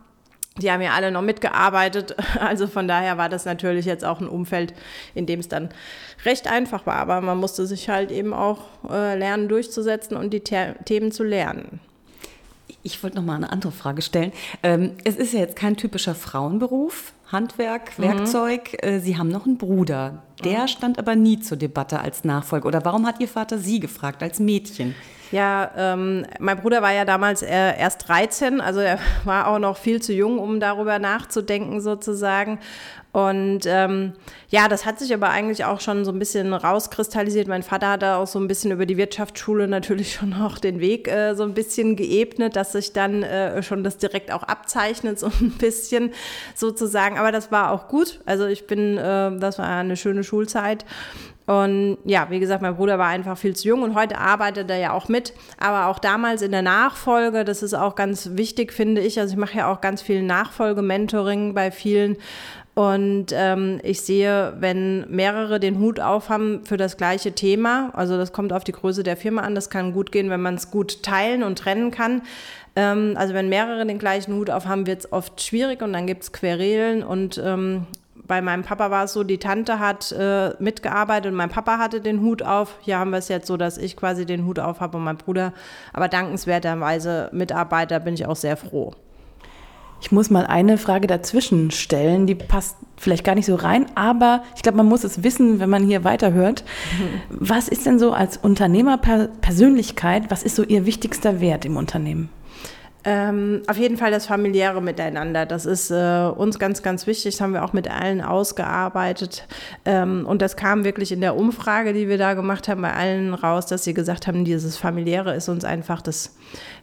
die 0.61 0.71
haben 0.71 0.83
ja 0.83 0.93
alle 0.93 1.11
noch 1.11 1.23
mitgearbeitet. 1.23 2.17
Also 2.39 2.67
von 2.67 2.87
daher 2.87 3.19
war 3.19 3.29
das 3.29 3.45
natürlich 3.45 3.85
jetzt 3.85 4.05
auch 4.05 4.21
ein 4.21 4.29
Umfeld, 4.29 4.73
in 5.15 5.27
dem 5.27 5.41
es 5.41 5.49
dann 5.49 5.71
recht 6.25 6.47
einfach 6.47 6.87
war. 6.87 6.97
Aber 6.97 7.21
man 7.21 7.39
musste 7.39 7.67
sich 7.67 7.89
halt 7.89 8.11
eben 8.11 8.33
auch 8.33 8.61
äh, 8.89 9.19
lernen, 9.19 9.49
durchzusetzen 9.49 10.17
und 10.17 10.31
die 10.31 10.43
The 10.47 10.75
Themen 10.85 11.11
zu 11.11 11.25
lernen. 11.25 11.81
Ich 12.83 13.03
wollte 13.03 13.17
noch 13.17 13.25
mal 13.25 13.35
eine 13.35 13.51
andere 13.51 13.73
Frage 13.73 14.03
stellen. 14.03 14.33
Ähm, 14.63 14.93
es 15.05 15.17
ist 15.17 15.33
ja 15.33 15.41
jetzt 15.41 15.57
kein 15.57 15.77
typischer 15.77 16.15
Frauenberuf, 16.15 17.13
Handwerk, 17.31 17.99
mhm. 17.99 18.03
Werkzeug. 18.05 18.79
Mhm. 18.85 19.01
Sie 19.01 19.19
haben 19.19 19.29
noch 19.29 19.47
einen 19.47 19.59
Bruder. 19.59 20.23
Der 20.45 20.63
mhm. 20.63 20.69
stand 20.69 20.99
aber 20.99 21.17
nie 21.17 21.41
zur 21.41 21.57
Debatte 21.57 22.01
als 22.01 22.25
Nachfolger. 22.25 22.67
Oder 22.67 22.85
warum 22.85 23.07
hat 23.07 23.21
Ihr 23.21 23.29
Vater 23.29 23.59
Sie 23.59 23.81
gefragt 23.81 24.23
als 24.23 24.39
Mädchen? 24.39 24.95
Ja, 25.31 25.71
ähm, 25.77 26.27
mein 26.39 26.59
Bruder 26.59 26.81
war 26.81 26.93
ja 26.93 27.05
damals 27.05 27.43
äh, 27.43 27.79
erst 27.79 28.09
13, 28.09 28.61
also 28.61 28.81
er 28.81 28.99
war 29.25 29.49
auch 29.49 29.59
noch 29.59 29.77
viel 29.77 30.01
zu 30.01 30.13
jung, 30.13 30.39
um 30.39 30.61
darüber 30.61 30.99
nachzudenken 30.99 31.81
sozusagen. 31.81 32.59
Und 33.11 33.61
ähm, 33.65 34.13
ja, 34.49 34.69
das 34.69 34.85
hat 34.85 34.99
sich 34.99 35.13
aber 35.15 35.31
eigentlich 35.31 35.65
auch 35.65 35.81
schon 35.81 36.05
so 36.05 36.13
ein 36.13 36.19
bisschen 36.19 36.53
rauskristallisiert. 36.53 37.49
Mein 37.49 37.63
Vater 37.63 37.91
hat 37.91 38.03
da 38.03 38.17
auch 38.19 38.27
so 38.27 38.39
ein 38.39 38.49
bisschen 38.49 38.71
über 38.71 38.85
die 38.87 38.97
Wirtschaftsschule 38.97 39.67
natürlich 39.67 40.13
schon 40.21 40.35
auch 40.35 40.59
den 40.59 40.81
Weg 40.81 41.09
äh, 41.09 41.35
so 41.35 41.43
ein 41.43 41.55
bisschen 41.55 41.97
geebnet, 41.97 42.55
dass 42.55 42.73
sich 42.73 42.93
dann 42.93 43.23
äh, 43.23 43.63
schon 43.63 43.83
das 43.83 43.97
direkt 43.97 44.31
auch 44.31 44.43
abzeichnet, 44.43 45.19
so 45.19 45.27
ein 45.27 45.53
bisschen 45.59 46.13
sozusagen. 46.55 47.19
Aber 47.19 47.33
das 47.33 47.51
war 47.51 47.73
auch 47.73 47.89
gut. 47.89 48.21
Also 48.27 48.47
ich 48.47 48.67
bin, 48.67 48.99
äh, 48.99 49.37
das 49.39 49.59
war 49.59 49.67
eine 49.69 49.97
schöne 49.97 50.23
Schulzeit. 50.23 50.85
Und 51.49 51.97
ja, 52.05 52.27
wie 52.29 52.41
gesagt, 52.41 52.61
mein 52.61 52.77
Bruder 52.77 52.99
war 52.99 53.07
einfach 53.07 53.39
viel 53.39 53.57
zu 53.57 53.69
jung 53.69 53.83
und 53.83 53.95
heute 53.95 54.19
arbeitet 54.19 54.71
er 54.71 54.77
ja 54.77 54.93
auch 54.93 55.09
mit. 55.09 55.33
Aber 55.59 55.87
auch 55.87 55.99
damals 55.99 56.43
in 56.43 56.53
der 56.53 56.61
Nachfolge, 56.61 57.43
das 57.43 57.63
ist 57.63 57.73
auch 57.73 57.95
ganz 57.95 58.33
wichtig, 58.35 58.71
finde 58.71 59.01
ich. 59.01 59.19
Also 59.19 59.33
ich 59.33 59.39
mache 59.39 59.57
ja 59.57 59.73
auch 59.73 59.81
ganz 59.81 60.03
viel 60.03 60.23
Nachfolge-Mentoring 60.23 61.55
bei 61.55 61.71
vielen. 61.71 62.19
Und 62.75 63.29
ähm, 63.33 63.81
ich 63.83 64.03
sehe, 64.03 64.57
wenn 64.61 65.11
mehrere 65.11 65.59
den 65.59 65.79
Hut 65.79 66.01
aufhaben 66.01 66.67
für 66.67 66.77
das 66.77 66.99
gleiche 66.99 67.33
Thema, 67.33 67.93
also 67.95 68.19
das 68.19 68.35
kommt 68.35 68.53
auf 68.53 68.63
die 68.63 68.73
Größe 68.73 69.03
der 69.03 69.17
Firma 69.17 69.41
an, 69.41 69.55
das 69.55 69.71
kann 69.71 69.95
gut 69.95 70.13
gehen, 70.13 70.29
wenn 70.29 70.43
man 70.43 70.57
es 70.57 70.71
gut 70.71 71.03
teilen 71.03 71.43
und 71.43 71.59
trennen 71.59 71.91
kann. 71.91 72.21
Ähm, 72.77 73.15
also 73.17 73.33
wenn 73.33 73.49
mehrere 73.49 73.87
den 73.87 73.99
gleichen 73.99 74.35
Hut 74.35 74.51
aufhaben, 74.51 74.87
wird 74.87 75.01
es 75.01 75.13
oft 75.15 75.41
schwierig 75.41 75.81
und 75.81 75.95
dann 75.95 76.07
gibt 76.07 76.25
es 76.25 76.33
Querelen 76.33 77.03
und 77.03 77.41
ähm, 77.43 77.87
bei 78.29 78.43
meinem 78.43 78.63
Papa 78.63 78.91
war 78.91 79.05
es 79.05 79.15
so, 79.15 79.25
die 79.25 79.39
Tante 79.39 79.81
hat 79.81 80.13
äh, 80.13 80.51
mitgearbeitet 80.59 81.33
und 81.33 81.37
mein 81.37 81.49
Papa 81.49 81.79
hatte 81.79 82.01
den 82.01 82.21
Hut 82.21 82.43
auf. 82.43 82.77
Hier 82.81 82.99
haben 82.99 83.11
wir 83.11 83.19
es 83.19 83.29
jetzt 83.29 83.47
so, 83.47 83.57
dass 83.57 83.79
ich 83.79 83.97
quasi 83.97 84.27
den 84.27 84.45
Hut 84.45 84.59
auf 84.59 84.81
habe 84.81 84.99
und 84.99 85.05
mein 85.05 85.17
Bruder. 85.17 85.53
Aber 85.93 86.09
dankenswerterweise 86.09 87.31
Mitarbeiter 87.33 87.99
bin 88.01 88.15
ich 88.15 88.27
auch 88.27 88.37
sehr 88.37 88.57
froh. 88.57 88.93
Ich 90.01 90.13
muss 90.13 90.31
mal 90.31 90.47
eine 90.47 90.79
Frage 90.79 91.09
dazwischen 91.09 91.73
stellen, 91.73 92.27
die 92.27 92.37
passt 92.37 92.77
vielleicht 92.97 93.25
gar 93.25 93.35
nicht 93.35 93.47
so 93.47 93.57
rein, 93.57 93.87
aber 93.97 94.43
ich 94.55 94.63
glaube, 94.63 94.77
man 94.77 94.87
muss 94.87 95.03
es 95.03 95.25
wissen, 95.25 95.59
wenn 95.59 95.71
man 95.71 95.85
hier 95.85 96.05
weiterhört. 96.05 96.63
Was 97.31 97.69
ist 97.69 97.85
denn 97.85 97.99
so 97.99 98.13
als 98.13 98.37
Unternehmerpersönlichkeit, 98.37 100.31
was 100.31 100.45
ist 100.45 100.55
so 100.55 100.63
Ihr 100.63 100.87
wichtigster 100.87 101.41
Wert 101.41 101.65
im 101.65 101.77
Unternehmen? 101.77 102.29
Ähm, 103.05 103.63
auf 103.69 103.79
jeden 103.79 103.97
Fall 103.97 104.11
das 104.11 104.27
familiäre 104.27 104.83
Miteinander. 104.83 105.47
Das 105.47 105.67
ist 105.67 105.91
äh, 105.91 106.29
uns 106.35 106.59
ganz, 106.59 106.83
ganz 106.83 107.07
wichtig. 107.07 107.35
Das 107.35 107.41
haben 107.41 107.53
wir 107.53 107.65
auch 107.65 107.73
mit 107.73 107.89
allen 107.89 108.21
ausgearbeitet. 108.21 109.47
Ähm, 109.85 110.27
und 110.27 110.43
das 110.43 110.57
kam 110.57 110.85
wirklich 110.85 111.13
in 111.13 111.21
der 111.21 111.37
Umfrage, 111.37 111.93
die 111.93 112.09
wir 112.09 112.19
da 112.19 112.35
gemacht 112.35 112.67
haben, 112.67 112.83
bei 112.83 112.93
allen 112.93 113.35
raus, 113.35 113.67
dass 113.67 113.85
sie 113.85 113.95
gesagt 113.95 114.27
haben, 114.27 114.45
dieses 114.45 114.77
familiäre 114.77 115.35
ist 115.35 115.49
uns 115.49 115.65
einfach 115.65 116.03
das 116.03 116.37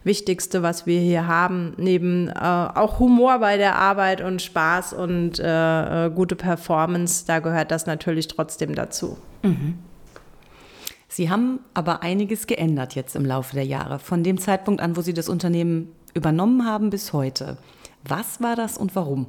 Wichtigste, 0.04 0.62
was 0.62 0.86
wir 0.86 1.00
hier 1.00 1.26
haben. 1.26 1.74
Neben 1.76 2.28
äh, 2.28 2.32
auch 2.34 2.98
Humor 2.98 3.38
bei 3.38 3.58
der 3.58 3.76
Arbeit 3.76 4.22
und 4.22 4.40
Spaß 4.40 4.94
und 4.94 5.38
äh, 5.38 6.06
äh 6.06 6.10
gute 6.10 6.34
Performance, 6.34 7.24
da 7.26 7.40
gehört 7.40 7.70
das 7.70 7.86
natürlich 7.86 8.26
trotzdem 8.26 8.74
dazu. 8.74 9.18
Mhm. 9.42 9.78
Sie 11.08 11.30
haben 11.30 11.60
aber 11.72 12.02
einiges 12.02 12.46
geändert 12.46 12.94
jetzt 12.94 13.16
im 13.16 13.24
Laufe 13.24 13.54
der 13.54 13.64
Jahre, 13.64 13.98
von 13.98 14.22
dem 14.22 14.38
Zeitpunkt 14.38 14.80
an, 14.80 14.96
wo 14.96 15.00
Sie 15.00 15.14
das 15.14 15.28
Unternehmen 15.28 15.92
übernommen 16.16 16.64
haben 16.64 16.90
bis 16.90 17.12
heute. 17.12 17.58
Was 18.04 18.40
war 18.40 18.56
das 18.56 18.78
und 18.78 18.96
warum? 18.96 19.26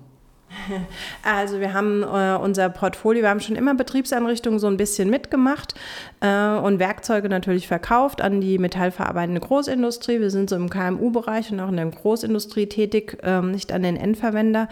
Also 1.24 1.60
wir 1.60 1.74
haben 1.74 2.03
äh, 2.03 2.38
unser 2.41 2.70
Portfolio, 2.70 3.24
wir 3.24 3.29
haben 3.29 3.41
schon 3.41 3.56
immer 3.56 3.75
Betriebseinrichtungen 3.75 4.60
so 4.60 4.67
ein 4.67 4.77
bisschen 4.77 5.10
mitgemacht 5.10 5.75
äh, 6.22 6.56
und 6.56 6.79
Werkzeuge 6.79 7.27
natürlich 7.27 7.67
verkauft 7.67 8.22
an 8.22 8.39
die 8.39 8.58
metallverarbeitende 8.58 9.41
Großindustrie. 9.41 10.20
Wir 10.20 10.32
sind 10.32 10.50
so 10.50 10.56
im 10.56 10.70
KMU-Bereich 10.70 11.51
und 11.51 11.60
auch 11.60 11.70
in 11.70 11.75
der 11.75 11.88
Großindustrie 11.88 12.67
tätig, 12.67 13.17
äh, 13.24 13.41
nicht 13.41 13.72
an 13.74 13.84
den 13.84 13.98
Endverwender. 13.98 14.70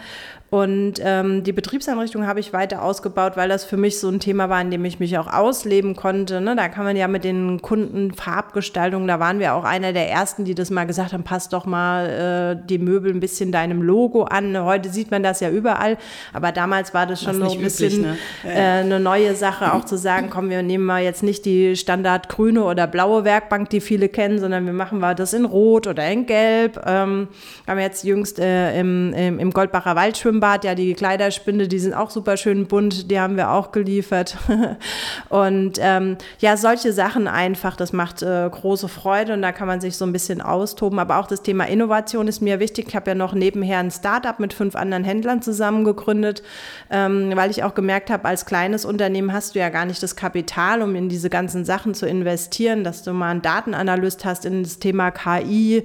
Und 0.56 0.94
ähm, 1.00 1.42
die 1.44 1.52
Betriebseinrichtung 1.52 2.26
habe 2.26 2.40
ich 2.40 2.54
weiter 2.54 2.80
ausgebaut, 2.82 3.32
weil 3.36 3.46
das 3.46 3.66
für 3.66 3.76
mich 3.76 4.00
so 4.00 4.08
ein 4.08 4.20
Thema 4.20 4.48
war, 4.48 4.58
in 4.62 4.70
dem 4.70 4.86
ich 4.86 4.98
mich 4.98 5.18
auch 5.18 5.30
ausleben 5.30 5.94
konnte. 5.94 6.40
Ne? 6.40 6.56
Da 6.56 6.70
kann 6.70 6.84
man 6.84 6.96
ja 6.96 7.08
mit 7.08 7.24
den 7.24 7.60
Kunden 7.60 8.14
Farbgestaltung, 8.14 9.06
da 9.06 9.20
waren 9.20 9.38
wir 9.38 9.52
auch 9.52 9.64
einer 9.64 9.92
der 9.92 10.10
ersten, 10.10 10.46
die 10.46 10.54
das 10.54 10.70
mal 10.70 10.86
gesagt 10.86 11.12
haben, 11.12 11.24
passt 11.24 11.52
doch 11.52 11.66
mal 11.66 12.56
äh, 12.56 12.66
die 12.68 12.78
Möbel 12.78 13.12
ein 13.12 13.20
bisschen 13.20 13.52
deinem 13.52 13.82
Logo 13.82 14.22
an. 14.22 14.58
Heute 14.58 14.88
sieht 14.88 15.10
man 15.10 15.22
das 15.22 15.40
ja 15.40 15.50
überall, 15.50 15.98
aber 16.32 16.52
damals 16.52 16.94
war 16.94 17.04
das 17.04 17.22
schon 17.22 17.38
das 17.38 17.52
so 17.52 17.58
ein 17.58 17.62
bisschen 17.62 18.04
üblich, 18.04 18.16
ne? 18.44 18.50
äh, 18.50 18.80
eine 18.80 18.98
neue 18.98 19.34
Sache, 19.34 19.74
auch 19.74 19.84
zu 19.84 19.98
sagen, 19.98 20.30
komm, 20.30 20.48
wir 20.48 20.62
nehmen 20.62 20.86
mal 20.86 21.02
jetzt 21.02 21.22
nicht 21.22 21.44
die 21.44 21.76
Standard 21.76 22.30
grüne 22.30 22.64
oder 22.64 22.86
blaue 22.86 23.24
Werkbank, 23.24 23.68
die 23.68 23.82
viele 23.82 24.08
kennen, 24.08 24.38
sondern 24.38 24.64
wir 24.64 24.72
machen 24.72 25.00
mal 25.00 25.14
das 25.14 25.34
in 25.34 25.44
Rot 25.44 25.86
oder 25.86 26.10
in 26.10 26.24
Gelb. 26.24 26.80
Ähm, 26.86 27.28
haben 27.66 27.76
wir 27.76 27.84
jetzt 27.84 28.04
jüngst 28.04 28.38
äh, 28.38 28.80
im, 28.80 29.12
im, 29.12 29.38
im 29.38 29.50
Goldbacher 29.50 29.96
Waldschwimmen 29.96 30.40
Schwimmbad, 30.46 30.64
ja, 30.64 30.74
die 30.74 30.94
Kleiderspinde, 30.94 31.66
die 31.66 31.78
sind 31.78 31.94
auch 31.94 32.10
super 32.10 32.36
schön 32.36 32.66
bunt, 32.66 33.10
die 33.10 33.18
haben 33.18 33.36
wir 33.36 33.50
auch 33.50 33.72
geliefert. 33.72 34.36
und 35.28 35.78
ähm, 35.80 36.16
ja, 36.38 36.56
solche 36.56 36.92
Sachen 36.92 37.26
einfach, 37.26 37.76
das 37.76 37.92
macht 37.92 38.22
äh, 38.22 38.48
große 38.48 38.88
Freude 38.88 39.32
und 39.34 39.42
da 39.42 39.52
kann 39.52 39.66
man 39.66 39.80
sich 39.80 39.96
so 39.96 40.04
ein 40.04 40.12
bisschen 40.12 40.40
austoben. 40.40 40.98
Aber 40.98 41.18
auch 41.18 41.26
das 41.26 41.42
Thema 41.42 41.64
Innovation 41.64 42.28
ist 42.28 42.40
mir 42.42 42.60
wichtig. 42.60 42.86
Ich 42.88 42.96
habe 42.96 43.10
ja 43.10 43.14
noch 43.14 43.34
nebenher 43.34 43.78
ein 43.78 43.90
Startup 43.90 44.38
mit 44.38 44.52
fünf 44.52 44.76
anderen 44.76 45.04
Händlern 45.04 45.42
zusammen 45.42 45.84
gegründet, 45.84 46.42
ähm, 46.90 47.32
weil 47.34 47.50
ich 47.50 47.64
auch 47.64 47.74
gemerkt 47.74 48.10
habe, 48.10 48.26
als 48.26 48.46
kleines 48.46 48.84
Unternehmen 48.84 49.32
hast 49.32 49.54
du 49.54 49.58
ja 49.58 49.68
gar 49.68 49.84
nicht 49.84 50.02
das 50.02 50.14
Kapital, 50.14 50.82
um 50.82 50.94
in 50.94 51.08
diese 51.08 51.30
ganzen 51.30 51.64
Sachen 51.64 51.94
zu 51.94 52.06
investieren, 52.06 52.84
dass 52.84 53.02
du 53.02 53.12
mal 53.12 53.30
einen 53.30 53.42
Datenanalyst 53.42 54.24
hast 54.24 54.44
in 54.44 54.62
das 54.62 54.78
Thema 54.78 55.10
KI. 55.10 55.84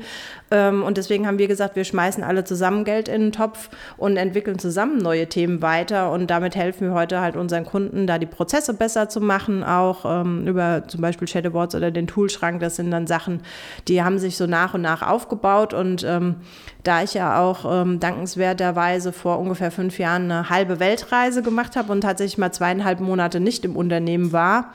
Ähm, 0.52 0.84
und 0.84 0.98
deswegen 0.98 1.26
haben 1.26 1.40
wir 1.40 1.48
gesagt, 1.48 1.76
wir 1.76 1.86
schmeißen 1.86 2.24
alle 2.24 2.44
zusammen 2.44 2.84
Geld 2.84 3.08
in 3.08 3.22
den 3.22 3.32
Topf 3.32 3.70
und 3.98 4.18
entwickeln 4.18 4.41
entwickeln 4.42 4.58
zusammen 4.58 4.98
neue 4.98 5.28
Themen 5.28 5.62
weiter 5.62 6.12
und 6.12 6.32
damit 6.32 6.56
helfen 6.56 6.88
wir 6.88 6.94
heute 6.96 7.22
halt 7.22 7.36
unseren 7.36 7.64
Kunden, 7.64 8.08
da 8.08 8.18
die 8.18 8.26
Prozesse 8.26 8.74
besser 8.74 9.08
zu 9.08 9.22
machen, 9.22 9.64
auch 9.64 10.04
ähm, 10.04 10.48
über 10.48 10.84
zum 10.88 11.02
Beispiel 11.02 11.28
Chatterboards 11.28 11.76
oder 11.76 11.92
den 11.92 12.08
Toolschrank. 12.08 12.60
Das 12.60 12.78
sind 12.78 12.90
dann 12.90 13.06
Sachen, 13.06 13.44
die 13.88 14.02
haben 14.02 14.18
sich 14.18 14.38
so 14.38 14.48
nach 14.48 14.74
und 14.74 14.82
nach 14.82 15.08
aufgebaut 15.08 15.76
und 15.76 16.04
ähm, 16.04 16.38
da 16.84 17.04
ich 17.04 17.14
ja 17.14 17.40
auch 17.40 17.66
ähm, 17.82 18.00
dankenswerterweise 18.00 19.12
vor 19.12 19.38
ungefähr 19.38 19.70
fünf 19.70 20.00
Jahren 20.00 20.32
eine 20.32 20.50
halbe 20.50 20.80
Weltreise 20.80 21.44
gemacht 21.44 21.76
habe 21.76 21.92
und 21.92 22.02
tatsächlich 22.02 22.40
mal 22.40 22.52
zweieinhalb 22.52 23.00
Monate 23.00 23.40
nicht 23.40 23.64
im 23.64 23.76
Unternehmen 23.76 24.32
war, 24.32 24.74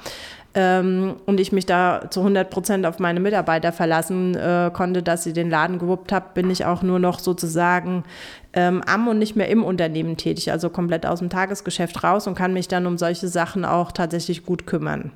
ähm, 0.56 1.16
und 1.26 1.38
ich 1.38 1.52
mich 1.52 1.66
da 1.66 2.06
zu 2.10 2.20
100 2.20 2.48
Prozent 2.48 2.86
auf 2.86 2.98
meine 2.98 3.20
Mitarbeiter 3.20 3.72
verlassen 3.72 4.34
äh, 4.34 4.70
konnte, 4.72 5.02
dass 5.02 5.22
sie 5.22 5.34
den 5.34 5.50
Laden 5.50 5.78
gewuppt 5.78 6.12
haben, 6.12 6.24
bin 6.32 6.50
ich 6.50 6.64
auch 6.64 6.82
nur 6.82 6.98
noch 6.98 7.18
sozusagen 7.18 8.04
ähm, 8.54 8.82
am 8.86 9.06
und 9.06 9.18
nicht 9.18 9.36
mehr 9.36 9.50
im 9.50 9.62
Unternehmen 9.62 10.16
tätig, 10.16 10.50
also 10.50 10.70
komplett 10.70 11.04
aus 11.04 11.18
dem 11.18 11.28
Tagesgeschäft 11.28 12.02
raus 12.02 12.26
und 12.26 12.36
kann 12.36 12.54
mich 12.54 12.68
dann 12.68 12.86
um 12.86 12.96
solche 12.96 13.28
Sachen 13.28 13.66
auch 13.66 13.92
tatsächlich 13.92 14.46
gut 14.46 14.66
kümmern. 14.66 15.12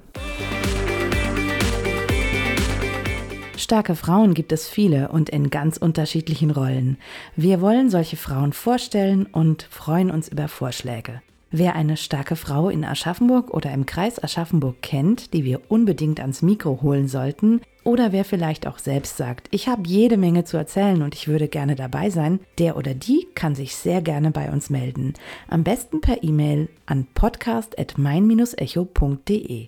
Starke 3.56 3.94
Frauen 3.94 4.34
gibt 4.34 4.52
es 4.52 4.68
viele 4.68 5.08
und 5.08 5.30
in 5.30 5.48
ganz 5.48 5.78
unterschiedlichen 5.78 6.50
Rollen. 6.50 6.98
Wir 7.34 7.62
wollen 7.62 7.88
solche 7.88 8.16
Frauen 8.16 8.52
vorstellen 8.52 9.26
und 9.26 9.62
freuen 9.70 10.10
uns 10.10 10.28
über 10.28 10.48
Vorschläge. 10.48 11.22
Wer 11.52 11.74
eine 11.74 11.96
starke 11.96 12.36
Frau 12.36 12.68
in 12.68 12.84
Aschaffenburg 12.84 13.52
oder 13.52 13.72
im 13.72 13.84
Kreis 13.84 14.22
Aschaffenburg 14.22 14.82
kennt, 14.82 15.34
die 15.34 15.44
wir 15.44 15.60
unbedingt 15.68 16.20
ans 16.20 16.42
Mikro 16.42 16.78
holen 16.80 17.08
sollten, 17.08 17.60
oder 17.82 18.12
wer 18.12 18.24
vielleicht 18.24 18.68
auch 18.68 18.78
selbst 18.78 19.16
sagt, 19.16 19.48
ich 19.50 19.66
habe 19.66 19.82
jede 19.84 20.16
Menge 20.16 20.44
zu 20.44 20.56
erzählen 20.56 21.02
und 21.02 21.16
ich 21.16 21.26
würde 21.26 21.48
gerne 21.48 21.74
dabei 21.74 22.10
sein, 22.10 22.38
der 22.60 22.76
oder 22.76 22.94
die 22.94 23.26
kann 23.34 23.56
sich 23.56 23.74
sehr 23.74 24.00
gerne 24.00 24.30
bei 24.30 24.52
uns 24.52 24.70
melden. 24.70 25.14
Am 25.48 25.64
besten 25.64 26.00
per 26.00 26.22
E-Mail 26.22 26.68
an 26.86 27.08
podcast.mein-echo.de. 27.14 29.66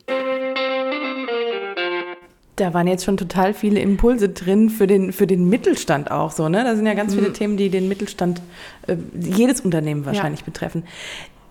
Da 2.56 2.74
waren 2.74 2.86
jetzt 2.86 3.04
schon 3.04 3.16
total 3.16 3.54
viele 3.54 3.80
Impulse 3.80 4.28
drin 4.28 4.68
für 4.68 4.86
den, 4.86 5.12
für 5.12 5.26
den 5.26 5.48
Mittelstand 5.48 6.10
auch 6.10 6.30
so. 6.30 6.50
Ne? 6.50 6.62
Da 6.62 6.76
sind 6.76 6.86
ja 6.86 6.94
ganz 6.94 7.14
viele 7.14 7.30
mhm. 7.30 7.34
Themen, 7.34 7.56
die 7.56 7.70
den 7.70 7.88
Mittelstand, 7.88 8.42
äh, 8.86 8.96
jedes 9.18 9.62
Unternehmen 9.62 10.04
wahrscheinlich 10.04 10.40
ja. 10.40 10.46
betreffen. 10.46 10.84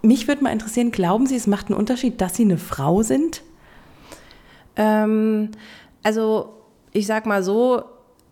Mich 0.01 0.27
würde 0.27 0.43
mal 0.43 0.51
interessieren, 0.51 0.91
glauben 0.91 1.27
Sie, 1.27 1.35
es 1.35 1.47
macht 1.47 1.67
einen 1.67 1.77
Unterschied, 1.77 2.21
dass 2.21 2.35
Sie 2.35 2.43
eine 2.43 2.57
Frau 2.57 3.03
sind? 3.03 3.43
Ähm, 4.75 5.51
also 6.03 6.53
ich 6.93 7.05
sag 7.05 7.25
mal 7.25 7.43
so, 7.43 7.83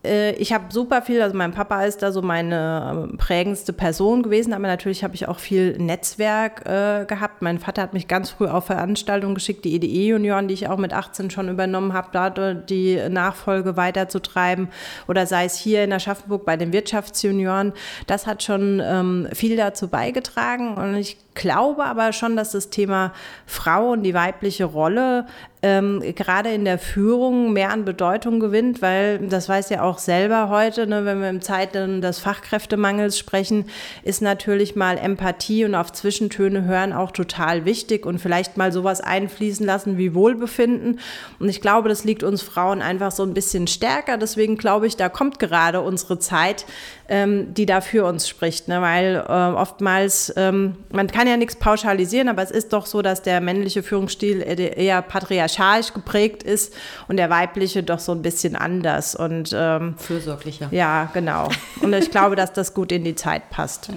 äh, 0.03 0.31
ich 0.35 0.53
habe 0.53 0.65
super 0.69 1.01
viel, 1.01 1.21
also 1.21 1.35
mein 1.35 1.51
Papa 1.51 1.83
ist 1.83 2.01
da 2.01 2.11
so 2.11 2.21
meine 2.21 3.09
ähm, 3.11 3.17
prägendste 3.17 3.73
Person 3.73 4.23
gewesen, 4.23 4.53
aber 4.53 4.67
natürlich 4.67 5.03
habe 5.03 5.15
ich 5.15 5.27
auch 5.27 5.39
viel 5.39 5.77
Netzwerk 5.77 6.65
äh, 6.65 7.05
gehabt. 7.05 7.41
Mein 7.41 7.59
Vater 7.59 7.81
hat 7.81 7.93
mich 7.93 8.07
ganz 8.07 8.29
früh 8.29 8.47
auf 8.47 8.65
Veranstaltungen 8.65 9.35
geschickt, 9.35 9.65
die 9.65 9.75
EDE-Junioren, 9.75 10.47
die 10.47 10.53
ich 10.53 10.69
auch 10.69 10.77
mit 10.77 10.93
18 10.93 11.29
schon 11.29 11.49
übernommen 11.49 11.93
habe, 11.93 12.09
da 12.13 12.53
die 12.53 12.99
Nachfolge 13.09 13.75
weiterzutreiben. 13.75 14.69
Oder 15.07 15.25
sei 15.25 15.45
es 15.45 15.55
hier 15.55 15.83
in 15.83 15.91
Aschaffenburg 15.91 16.45
bei 16.45 16.55
den 16.55 16.71
Wirtschaftsjunioren. 16.71 17.73
Das 18.07 18.25
hat 18.25 18.43
schon 18.43 18.81
ähm, 18.83 19.27
viel 19.33 19.57
dazu 19.57 19.89
beigetragen 19.89 20.75
und 20.75 20.95
ich 20.95 21.17
glaube 21.39 21.86
aber 21.86 22.13
schon, 22.13 22.36
dass 22.36 22.51
das 22.51 22.69
Thema 22.69 23.13
Frau 23.46 23.93
und 23.93 24.03
die 24.03 24.13
weibliche 24.13 24.65
Rolle 24.65 25.25
ähm, 25.62 26.01
gerade 26.15 26.53
in 26.53 26.63
der 26.63 26.79
Führung 26.79 27.51
mehr 27.51 27.72
an 27.72 27.84
Bedeutung 27.84 28.39
gewinnt, 28.39 28.81
weil 28.81 29.19
das 29.19 29.50
weiß 29.50 29.69
ja 29.69 29.81
auch 29.81 29.98
selber 29.98 30.50
heute, 30.50 30.88
ne, 30.88 31.03
wenn 31.03 31.22
wir 31.22 31.29
im 31.29 31.41
Zeiten 31.41 32.01
des 32.01 32.19
Fachkräftemangels 32.19 33.17
sprechen, 33.17 33.65
ist 34.03 34.22
natürlich 34.22 34.77
mal 34.77 34.98
Empathie 34.98 35.65
und 35.65 35.75
auf 35.75 35.91
Zwischentöne 35.91 36.63
hören 36.63 36.93
auch 36.93 37.12
total 37.12 37.65
wichtig 37.65 38.05
und 38.05 38.19
vielleicht 38.19 38.55
mal 38.55 38.72
sowas 38.72 39.01
einfließen 39.01 39.65
lassen 39.65 39.98
wie 39.98 40.13
Wohlbefinden. 40.13 41.00
Und 41.39 41.50
ich 41.50 41.60
glaube, 41.60 41.89
das 41.89 42.05
liegt 42.05 42.24
uns 42.24 42.41
Frauen 42.41 42.81
einfach 42.81 43.12
so 43.12 43.24
ein 43.24 43.34
bisschen 43.34 43.67
stärker. 43.67 44.17
Deswegen 44.17 44.58
glaube 44.58 44.88
ich, 44.88 44.96
da 44.96 45.10
kommt 45.10 45.39
gerade 45.39 45.81
unsere 45.81 46.19
Zeit, 46.19 46.65
ähm, 47.09 47.53
die 47.53 47.65
da 47.65 47.81
für 47.81 48.05
uns 48.05 48.27
spricht, 48.27 48.67
ne? 48.67 48.81
weil 48.81 49.15
äh, 49.27 49.31
oftmals, 49.31 50.33
ähm, 50.37 50.75
man 50.91 51.07
kann 51.07 51.27
ja 51.27 51.37
nichts 51.37 51.55
pauschalisieren, 51.55 52.29
aber 52.29 52.41
es 52.43 52.51
ist 52.51 52.73
doch 52.73 52.85
so, 52.85 53.01
dass 53.01 53.21
der 53.21 53.41
männliche 53.41 53.83
Führungsstil 53.83 54.41
eher 54.41 55.01
patriarchal 55.01 55.49
patriarchalisch 55.49 55.93
geprägt 55.93 56.43
ist 56.43 56.73
und 57.07 57.17
der 57.17 57.29
weibliche 57.29 57.83
doch 57.83 57.99
so 57.99 58.11
ein 58.11 58.21
bisschen 58.21 58.55
anders. 58.55 59.15
Und, 59.15 59.55
ähm, 59.55 59.95
Fürsorglicher. 59.97 60.69
Ja, 60.71 61.09
genau. 61.13 61.49
Und 61.81 61.93
ich 61.93 62.11
glaube, 62.11 62.35
dass 62.35 62.53
das 62.53 62.73
gut 62.73 62.91
in 62.91 63.03
die 63.03 63.15
Zeit 63.15 63.49
passt. 63.49 63.89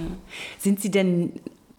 Sind 0.59 0.81
Sie 0.81 0.91
denn 0.91 1.33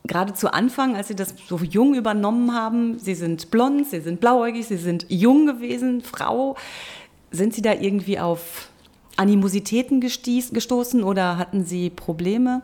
gerade 0.05 0.33
zu 0.33 0.53
Anfang, 0.53 0.95
als 0.95 1.07
Sie 1.07 1.15
das 1.15 1.33
so 1.47 1.57
jung 1.57 1.95
übernommen 1.95 2.53
haben, 2.53 2.99
Sie 2.99 3.15
sind 3.15 3.51
blond, 3.51 3.87
Sie 3.87 4.01
sind 4.01 4.19
blauäugig, 4.19 4.67
Sie 4.67 4.77
sind 4.77 5.05
jung 5.09 5.45
gewesen, 5.45 6.01
Frau, 6.01 6.55
sind 7.31 7.53
Sie 7.53 7.61
da 7.61 7.73
irgendwie 7.73 8.19
auf 8.19 8.69
Animositäten 9.15 10.01
gestoßen 10.01 11.03
oder 11.03 11.37
hatten 11.37 11.65
Sie 11.65 11.89
Probleme? 11.89 12.61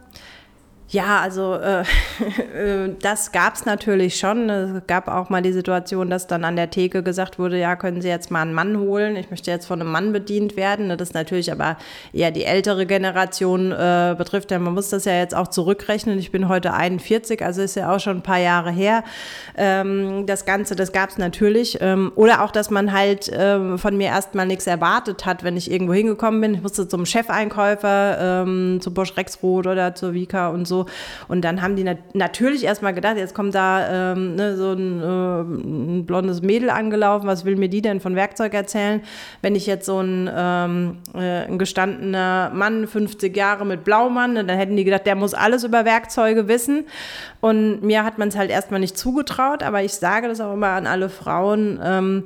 Ja, 0.91 1.19
also 1.19 1.53
äh, 1.53 1.81
äh 2.55 2.95
das 2.99 3.31
gab 3.31 3.53
es 3.53 3.65
natürlich 3.65 4.17
schon. 4.17 4.49
Es 4.49 4.87
gab 4.87 5.07
auch 5.07 5.29
mal 5.29 5.43
die 5.43 5.51
Situation, 5.51 6.09
dass 6.09 6.25
dann 6.25 6.43
an 6.43 6.55
der 6.55 6.71
Theke 6.71 7.03
gesagt 7.03 7.37
wurde, 7.37 7.59
ja, 7.59 7.75
können 7.75 8.01
Sie 8.01 8.07
jetzt 8.07 8.31
mal 8.31 8.41
einen 8.41 8.55
Mann 8.55 8.79
holen. 8.79 9.15
Ich 9.15 9.29
möchte 9.29 9.51
jetzt 9.51 9.67
von 9.67 9.79
einem 9.79 9.91
Mann 9.91 10.11
bedient 10.13 10.55
werden. 10.55 10.89
Das 10.89 10.99
ist 10.99 11.13
natürlich 11.13 11.51
aber 11.51 11.77
eher 12.11 12.31
die 12.31 12.43
ältere 12.43 12.87
Generation 12.87 13.71
äh, 13.71 14.15
betrifft. 14.17 14.49
Denn 14.49 14.63
man 14.63 14.73
muss 14.73 14.89
das 14.89 15.05
ja 15.05 15.13
jetzt 15.13 15.35
auch 15.35 15.49
zurückrechnen. 15.49 16.17
Ich 16.17 16.31
bin 16.31 16.49
heute 16.49 16.73
41, 16.73 17.45
also 17.45 17.61
ist 17.61 17.75
ja 17.75 17.95
auch 17.95 17.99
schon 17.99 18.17
ein 18.17 18.23
paar 18.23 18.39
Jahre 18.39 18.71
her. 18.71 19.03
Ähm, 19.57 20.25
das 20.25 20.45
Ganze, 20.45 20.75
das 20.75 20.91
gab 20.91 21.11
es 21.11 21.19
natürlich. 21.19 21.77
Ähm, 21.81 22.11
oder 22.15 22.43
auch, 22.43 22.51
dass 22.51 22.71
man 22.71 22.91
halt 22.91 23.29
ähm, 23.31 23.77
von 23.77 23.95
mir 23.95 24.07
erstmal 24.07 24.47
nichts 24.47 24.65
erwartet 24.65 25.27
hat, 25.27 25.43
wenn 25.43 25.55
ich 25.55 25.69
irgendwo 25.69 25.93
hingekommen 25.93 26.41
bin. 26.41 26.55
Ich 26.55 26.63
musste 26.63 26.87
zum 26.87 27.05
Chefeinkäufer, 27.05 28.41
ähm, 28.41 28.79
zu 28.81 28.91
Bosch 28.91 29.15
Rexroth 29.15 29.67
oder 29.67 29.93
zur 29.93 30.15
Vika 30.15 30.49
und 30.49 30.67
so 30.67 30.78
und 31.27 31.41
dann 31.43 31.61
haben 31.61 31.75
die 31.75 31.83
nat 31.83 31.97
natürlich 32.13 32.63
erstmal 32.63 32.93
gedacht, 32.93 33.17
jetzt 33.17 33.33
kommt 33.33 33.55
da 33.55 34.13
ähm, 34.13 34.35
ne, 34.35 34.55
so 34.57 34.71
ein, 34.71 35.01
äh, 35.01 35.41
ein, 35.41 36.05
blondes 36.05 36.41
Mädel 36.41 36.69
angelaufen, 36.69 37.27
was 37.27 37.45
will 37.45 37.55
mir 37.55 37.69
die 37.69 37.81
denn 37.81 37.99
von 37.99 38.15
Werkzeug 38.15 38.53
erzählen? 38.53 39.01
Wenn 39.41 39.55
ich 39.55 39.65
jetzt 39.65 39.85
so 39.85 39.99
ein, 39.99 40.29
ähm, 40.33 40.97
äh, 41.13 41.45
ein 41.45 41.57
gestandener 41.57 42.51
Mann, 42.53 42.87
50 42.87 43.35
Jahre 43.35 43.65
mit 43.65 43.83
Blaumann, 43.83 44.35
dann 44.35 44.49
hätten 44.49 44.75
die 44.75 44.83
gedacht, 44.83 45.05
der 45.05 45.15
muss 45.15 45.33
alles 45.33 45.63
über 45.63 45.85
Werkzeuge 45.85 46.47
wissen. 46.47 46.85
Und 47.41 47.81
mir 47.81 48.03
hat 48.03 48.17
man 48.17 48.29
es 48.29 48.37
halt 48.37 48.51
erstmal 48.51 48.79
nicht 48.79 48.97
zugetraut, 48.97 49.63
aber 49.63 49.83
ich 49.83 49.93
sage 49.93 50.27
das 50.27 50.41
auch 50.41 50.53
immer 50.53 50.69
an 50.69 50.87
alle 50.87 51.09
Frauen, 51.09 51.79
ähm, 51.83 52.23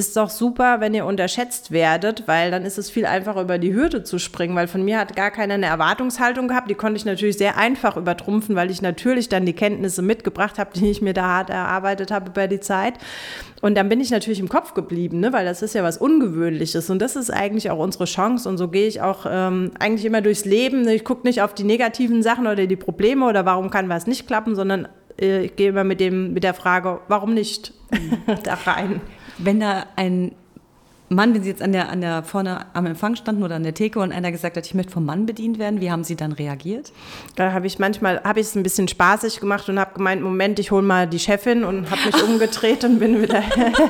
ist 0.00 0.16
doch 0.16 0.30
super, 0.30 0.80
wenn 0.80 0.94
ihr 0.94 1.04
unterschätzt 1.04 1.72
werdet, 1.72 2.26
weil 2.26 2.50
dann 2.50 2.64
ist 2.64 2.78
es 2.78 2.88
viel 2.88 3.04
einfacher, 3.04 3.42
über 3.42 3.58
die 3.58 3.74
Hürde 3.74 4.02
zu 4.02 4.18
springen, 4.18 4.56
weil 4.56 4.66
von 4.66 4.82
mir 4.82 4.98
hat 4.98 5.14
gar 5.14 5.30
keiner 5.30 5.54
eine 5.54 5.66
Erwartungshaltung 5.66 6.48
gehabt. 6.48 6.70
Die 6.70 6.74
konnte 6.74 6.96
ich 6.96 7.04
natürlich 7.04 7.36
sehr 7.36 7.58
einfach 7.58 7.98
übertrumpfen, 7.98 8.56
weil 8.56 8.70
ich 8.70 8.80
natürlich 8.80 9.28
dann 9.28 9.44
die 9.44 9.52
Kenntnisse 9.52 10.00
mitgebracht 10.00 10.58
habe, 10.58 10.70
die 10.74 10.90
ich 10.90 11.02
mir 11.02 11.12
da 11.12 11.24
hart 11.24 11.50
erarbeitet 11.50 12.10
habe 12.10 12.30
über 12.30 12.48
die 12.48 12.60
Zeit. 12.60 12.94
Und 13.60 13.74
dann 13.74 13.90
bin 13.90 14.00
ich 14.00 14.10
natürlich 14.10 14.40
im 14.40 14.48
Kopf 14.48 14.72
geblieben, 14.72 15.20
ne? 15.20 15.34
weil 15.34 15.44
das 15.44 15.60
ist 15.60 15.74
ja 15.74 15.82
was 15.82 15.98
Ungewöhnliches 15.98 16.88
und 16.88 17.02
das 17.02 17.14
ist 17.14 17.30
eigentlich 17.30 17.70
auch 17.70 17.78
unsere 17.78 18.06
Chance 18.06 18.48
und 18.48 18.56
so 18.56 18.68
gehe 18.68 18.86
ich 18.86 19.02
auch 19.02 19.26
ähm, 19.30 19.72
eigentlich 19.78 20.06
immer 20.06 20.22
durchs 20.22 20.46
Leben. 20.46 20.88
Ich 20.88 21.04
gucke 21.04 21.26
nicht 21.26 21.42
auf 21.42 21.52
die 21.52 21.64
negativen 21.64 22.22
Sachen 22.22 22.46
oder 22.46 22.66
die 22.66 22.76
Probleme 22.76 23.26
oder 23.26 23.44
warum 23.44 23.68
kann 23.68 23.90
was 23.90 24.06
nicht 24.06 24.26
klappen, 24.26 24.54
sondern 24.54 24.88
äh, 25.20 25.44
ich 25.44 25.56
gehe 25.56 25.68
immer 25.68 25.84
mit, 25.84 26.00
dem, 26.00 26.32
mit 26.32 26.42
der 26.42 26.54
Frage, 26.54 27.00
warum 27.08 27.34
nicht 27.34 27.74
da 28.44 28.54
rein 28.64 29.02
wenn 29.42 29.60
da 29.60 29.86
ein 29.96 30.32
Mann, 31.12 31.34
wenn 31.34 31.42
Sie 31.42 31.48
jetzt 31.48 31.60
an 31.60 31.72
der, 31.72 31.88
an 31.88 32.00
der 32.00 32.22
vorne 32.22 32.66
am 32.72 32.86
Empfang 32.86 33.16
standen 33.16 33.42
oder 33.42 33.56
an 33.56 33.64
der 33.64 33.74
Theke 33.74 33.98
und 33.98 34.12
einer 34.12 34.30
gesagt 34.30 34.56
hat, 34.56 34.64
ich 34.64 34.74
möchte 34.74 34.92
vom 34.92 35.04
Mann 35.04 35.26
bedient 35.26 35.58
werden, 35.58 35.80
wie 35.80 35.90
haben 35.90 36.04
Sie 36.04 36.14
dann 36.14 36.30
reagiert? 36.30 36.92
Da 37.34 37.52
habe 37.52 37.66
ich 37.66 37.80
manchmal, 37.80 38.22
habe 38.22 38.38
ich 38.38 38.46
es 38.46 38.54
ein 38.54 38.62
bisschen 38.62 38.86
spaßig 38.86 39.40
gemacht 39.40 39.68
und 39.68 39.80
habe 39.80 39.92
gemeint, 39.94 40.22
Moment, 40.22 40.60
ich 40.60 40.70
hole 40.70 40.82
mal 40.82 41.08
die 41.08 41.18
Chefin 41.18 41.64
und 41.64 41.90
habe 41.90 42.00
mich 42.06 42.22
umgedreht 42.28 42.84
und 42.84 43.00
bin 43.00 43.20
wieder, 43.20 43.42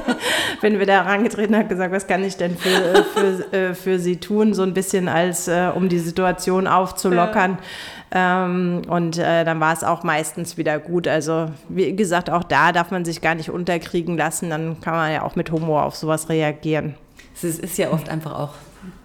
bin 0.63 0.81
wieder 0.81 0.95
herangetreten 1.05 1.55
und 1.55 1.61
habe 1.61 1.69
gesagt, 1.69 1.93
was 1.93 2.07
kann 2.07 2.25
ich 2.25 2.39
denn 2.39 2.57
für, 2.57 3.05
für, 3.05 3.53
äh, 3.53 3.75
für 3.75 3.99
Sie 3.99 4.17
tun, 4.17 4.55
so 4.55 4.63
ein 4.63 4.73
bisschen 4.73 5.07
als, 5.07 5.47
äh, 5.47 5.71
um 5.75 5.91
die 5.91 5.99
Situation 5.99 6.67
aufzulockern. 6.67 7.53
Ja. 7.53 7.59
Ähm, 8.13 8.83
und 8.89 9.19
äh, 9.19 9.45
dann 9.45 9.61
war 9.61 9.73
es 9.73 9.85
auch 9.85 10.03
meistens 10.03 10.57
wieder 10.57 10.79
gut. 10.79 11.07
Also 11.07 11.51
wie 11.69 11.95
gesagt, 11.95 12.31
auch 12.31 12.45
da 12.45 12.73
darf 12.73 12.91
man 12.91 13.05
sich 13.05 13.21
gar 13.21 13.35
nicht 13.35 13.51
unterkriegen 13.51 14.17
lassen. 14.17 14.51
Dann 14.51 14.81
kann 14.81 14.95
man 14.95 15.13
ja 15.13 15.23
auch 15.23 15.37
mit 15.37 15.51
Humor 15.53 15.85
auf 15.85 15.97
sowas 15.97 16.29
reagieren. 16.29 16.95
Es 17.35 17.45
ist, 17.45 17.61
ist 17.61 17.79
ja 17.79 17.91
oft 17.91 18.09
einfach 18.09 18.39
auch 18.39 18.55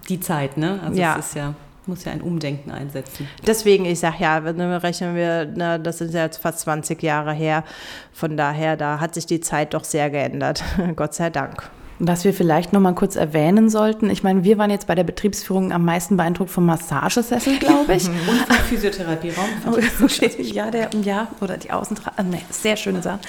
die 0.09 0.19
Zeit, 0.19 0.57
ne? 0.57 0.79
Also 0.83 0.99
ja. 0.99 1.17
es 1.17 1.27
ist 1.27 1.35
ja 1.35 1.53
muss 1.87 2.03
ja 2.03 2.11
ein 2.11 2.21
Umdenken 2.21 2.71
einsetzen. 2.71 3.27
Deswegen, 3.45 3.85
ich 3.85 3.99
sage 3.99 4.15
ja, 4.19 4.37
rechnen 4.37 5.15
wir, 5.15 5.51
na, 5.55 5.77
das 5.77 5.99
sind 5.99 6.13
ja 6.13 6.23
jetzt 6.23 6.37
fast 6.37 6.59
20 6.61 7.01
Jahre 7.03 7.33
her. 7.33 7.63
Von 8.11 8.37
daher, 8.37 8.75
da 8.75 8.99
hat 8.99 9.13
sich 9.13 9.25
die 9.25 9.39
Zeit 9.39 9.73
doch 9.73 9.83
sehr 9.83 10.09
geändert. 10.09 10.63
Gott 10.95 11.13
sei 11.13 11.29
Dank. 11.29 11.69
Was 11.99 12.25
wir 12.25 12.33
vielleicht 12.33 12.73
noch 12.73 12.81
mal 12.81 12.93
kurz 12.93 13.15
erwähnen 13.15 13.69
sollten, 13.69 14.09
ich 14.09 14.21
meine, 14.21 14.43
wir 14.43 14.57
waren 14.57 14.69
jetzt 14.69 14.85
bei 14.87 14.95
der 14.95 15.05
Betriebsführung 15.05 15.71
am 15.71 15.85
meisten 15.85 16.17
beeindruckt 16.17 16.49
vom 16.49 16.65
Massagesessel, 16.65 17.57
glaube 17.57 17.93
ich. 17.93 18.07
Und 18.27 18.41
vom 18.47 18.55
Physiotherapieraum. 18.67 19.45
ja, 20.39 20.71
der, 20.71 20.89
ja, 21.03 21.27
oder 21.39 21.57
die 21.57 21.71
Außentrage, 21.71 22.23
nee, 22.23 22.41
sehr 22.49 22.75
schöne 22.75 23.01
Sache. 23.01 23.19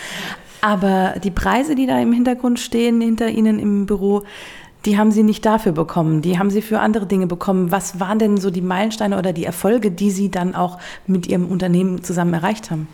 Aber 0.63 1.15
die 1.23 1.31
Preise, 1.31 1.77
die 1.77 1.87
da 1.87 2.01
im 2.01 2.13
Hintergrund 2.13 2.59
stehen, 2.59 3.01
hinter 3.01 3.29
Ihnen 3.29 3.61
im 3.61 3.87
Büro, 3.87 4.25
die 4.85 4.99
haben 4.99 5.13
Sie 5.13 5.23
nicht 5.23 5.45
dafür 5.47 5.73
bekommen, 5.73 6.23
die 6.23 6.39
haben 6.39 6.51
Sie 6.51 6.63
für 6.63 6.81
andere 6.81 7.07
Dinge 7.07 7.27
bekommen. 7.27 7.71
Was 7.71 8.01
waren 8.01 8.19
denn 8.19 8.37
so 8.37 8.51
die 8.51 8.63
Meilensteine 8.63 9.19
oder 9.19 9.33
die 9.33 9.45
Erfolge, 9.45 9.93
die 9.93 10.11
Sie 10.11 10.31
dann 10.31 10.57
auch 10.57 10.79
mit 11.07 11.29
Ihrem 11.29 11.47
Unternehmen 11.47 12.03
zusammen 12.03 12.35
erreicht 12.35 12.71
haben? 12.71 12.89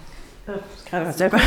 Kann 0.92 1.04
mal 1.04 1.12
selber 1.14 1.38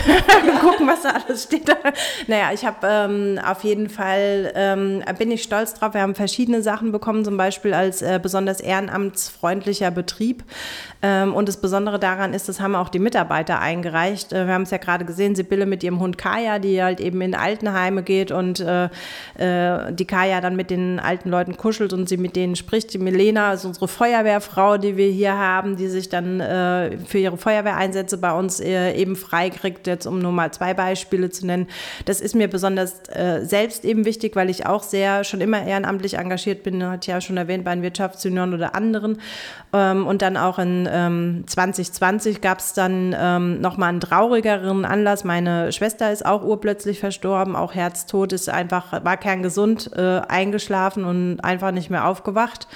gucken, 0.59 0.87
was 0.87 1.03
da 1.03 1.09
alles 1.09 1.43
steht. 1.43 1.67
naja, 2.27 2.49
ich 2.51 2.65
habe 2.65 2.77
ähm, 2.83 3.39
auf 3.45 3.63
jeden 3.63 3.89
Fall, 3.89 4.51
ähm, 4.55 5.03
bin 5.19 5.29
ich 5.29 5.43
stolz 5.43 5.75
drauf, 5.75 5.93
wir 5.93 6.01
haben 6.01 6.15
verschiedene 6.15 6.63
Sachen 6.63 6.91
bekommen, 6.91 7.23
zum 7.23 7.37
Beispiel 7.37 7.75
als 7.75 8.01
äh, 8.01 8.19
besonders 8.19 8.59
ehrenamtsfreundlicher 8.59 9.91
Betrieb. 9.91 10.43
Ähm, 11.03 11.35
und 11.35 11.47
das 11.47 11.57
Besondere 11.57 11.99
daran 11.99 12.33
ist, 12.33 12.49
das 12.49 12.59
haben 12.59 12.73
auch 12.73 12.89
die 12.89 12.97
Mitarbeiter 12.97 13.59
eingereicht. 13.59 14.33
Äh, 14.33 14.47
wir 14.47 14.53
haben 14.55 14.63
es 14.63 14.71
ja 14.71 14.79
gerade 14.79 15.05
gesehen, 15.05 15.35
Sibylle 15.35 15.67
mit 15.67 15.83
ihrem 15.83 15.99
Hund 15.99 16.17
Kaya, 16.17 16.57
die 16.57 16.81
halt 16.81 16.99
eben 16.99 17.21
in 17.21 17.35
Altenheime 17.35 18.01
geht 18.01 18.31
und 18.31 18.59
äh, 18.61 18.85
äh, 19.37 19.93
die 19.93 20.05
Kaya 20.05 20.41
dann 20.41 20.55
mit 20.55 20.71
den 20.71 20.99
alten 20.99 21.29
Leuten 21.29 21.55
kuschelt 21.55 21.93
und 21.93 22.09
sie 22.09 22.17
mit 22.17 22.35
denen 22.35 22.55
spricht. 22.55 22.95
Die 22.95 22.97
Milena 22.97 23.53
ist 23.53 23.65
unsere 23.65 23.87
Feuerwehrfrau, 23.87 24.79
die 24.79 24.97
wir 24.97 25.11
hier 25.11 25.37
haben, 25.37 25.75
die 25.75 25.87
sich 25.87 26.09
dann 26.09 26.39
äh, 26.39 26.97
für 26.97 27.19
ihre 27.19 27.37
Feuerwehreinsätze 27.37 28.17
bei 28.17 28.33
uns 28.33 28.59
äh, 28.59 28.93
eben 28.93 29.15
freikriegt, 29.35 29.85
jetzt 29.85 30.05
um 30.05 30.19
nur 30.19 30.31
mal 30.31 30.51
zwei 30.51 30.73
Beispiele 30.73 31.29
zu 31.29 31.45
nennen. 31.45 31.67
Das 32.05 32.21
ist 32.21 32.35
mir 32.35 32.47
besonders 32.47 33.01
äh, 33.09 33.41
selbst 33.43 33.83
eben 33.83 34.05
wichtig, 34.05 34.35
weil 34.35 34.49
ich 34.49 34.65
auch 34.65 34.81
sehr 34.81 35.25
schon 35.25 35.41
immer 35.41 35.65
ehrenamtlich 35.65 36.17
engagiert 36.17 36.63
bin, 36.63 36.87
hat 36.87 37.05
ja 37.05 37.19
schon 37.19 37.35
erwähnt, 37.35 37.65
bei 37.65 37.73
den 37.75 37.83
Wirtschaftsjunioren 37.83 38.53
oder 38.53 38.75
anderen. 38.75 39.19
Ähm, 39.73 40.07
und 40.07 40.21
dann 40.21 40.37
auch 40.37 40.57
in 40.57 40.87
ähm, 40.89 41.43
2020 41.47 42.39
gab 42.39 42.59
es 42.59 42.73
dann 42.73 43.13
ähm, 43.19 43.59
nochmal 43.59 43.89
einen 43.89 43.99
traurigeren 43.99 44.85
Anlass. 44.85 45.25
Meine 45.25 45.73
Schwester 45.73 46.13
ist 46.13 46.25
auch 46.25 46.43
urplötzlich 46.43 46.99
verstorben, 46.99 47.57
auch 47.57 47.75
Herztod, 47.75 48.31
ist 48.31 48.47
einfach, 48.47 49.03
war 49.03 49.17
kerngesund, 49.17 49.91
äh, 49.95 50.21
eingeschlafen 50.29 51.03
und 51.03 51.41
einfach 51.41 51.71
nicht 51.71 51.89
mehr 51.89 52.07
aufgewacht. 52.07 52.67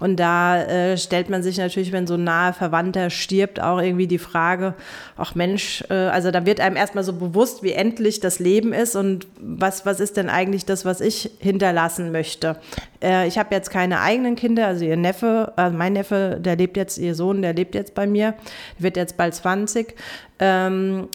Und 0.00 0.18
da 0.18 0.62
äh, 0.62 0.96
stellt 0.96 1.30
man 1.30 1.42
sich 1.42 1.58
natürlich, 1.58 1.92
wenn 1.92 2.06
so 2.06 2.14
ein 2.14 2.24
nahe 2.24 2.52
Verwandter 2.52 3.10
stirbt, 3.10 3.60
auch 3.60 3.80
irgendwie 3.80 4.06
die 4.06 4.18
Frage, 4.18 4.74
ach 5.16 5.34
Mensch, 5.34 5.84
äh, 5.90 5.94
also 5.94 6.30
da 6.30 6.46
wird 6.46 6.60
einem 6.60 6.76
erstmal 6.76 7.04
so 7.04 7.12
bewusst, 7.12 7.62
wie 7.62 7.72
endlich 7.72 8.20
das 8.20 8.38
Leben 8.38 8.72
ist 8.72 8.96
und 8.96 9.26
was, 9.40 9.86
was 9.86 10.00
ist 10.00 10.16
denn 10.16 10.28
eigentlich 10.28 10.64
das, 10.64 10.84
was 10.84 11.00
ich 11.00 11.30
hinterlassen 11.38 12.12
möchte. 12.12 12.56
Äh, 13.02 13.28
ich 13.28 13.38
habe 13.38 13.54
jetzt 13.54 13.70
keine 13.70 14.00
eigenen 14.00 14.36
Kinder, 14.36 14.66
also 14.66 14.84
ihr 14.84 14.96
Neffe, 14.96 15.52
also 15.56 15.76
mein 15.76 15.92
Neffe, 15.92 16.38
der 16.40 16.56
lebt 16.56 16.76
jetzt, 16.76 16.98
ihr 16.98 17.14
Sohn, 17.14 17.42
der 17.42 17.54
lebt 17.54 17.74
jetzt 17.74 17.94
bei 17.94 18.06
mir, 18.06 18.34
wird 18.78 18.96
jetzt 18.96 19.16
bald 19.16 19.34
20. 19.34 19.94
Ähm, 20.40 21.08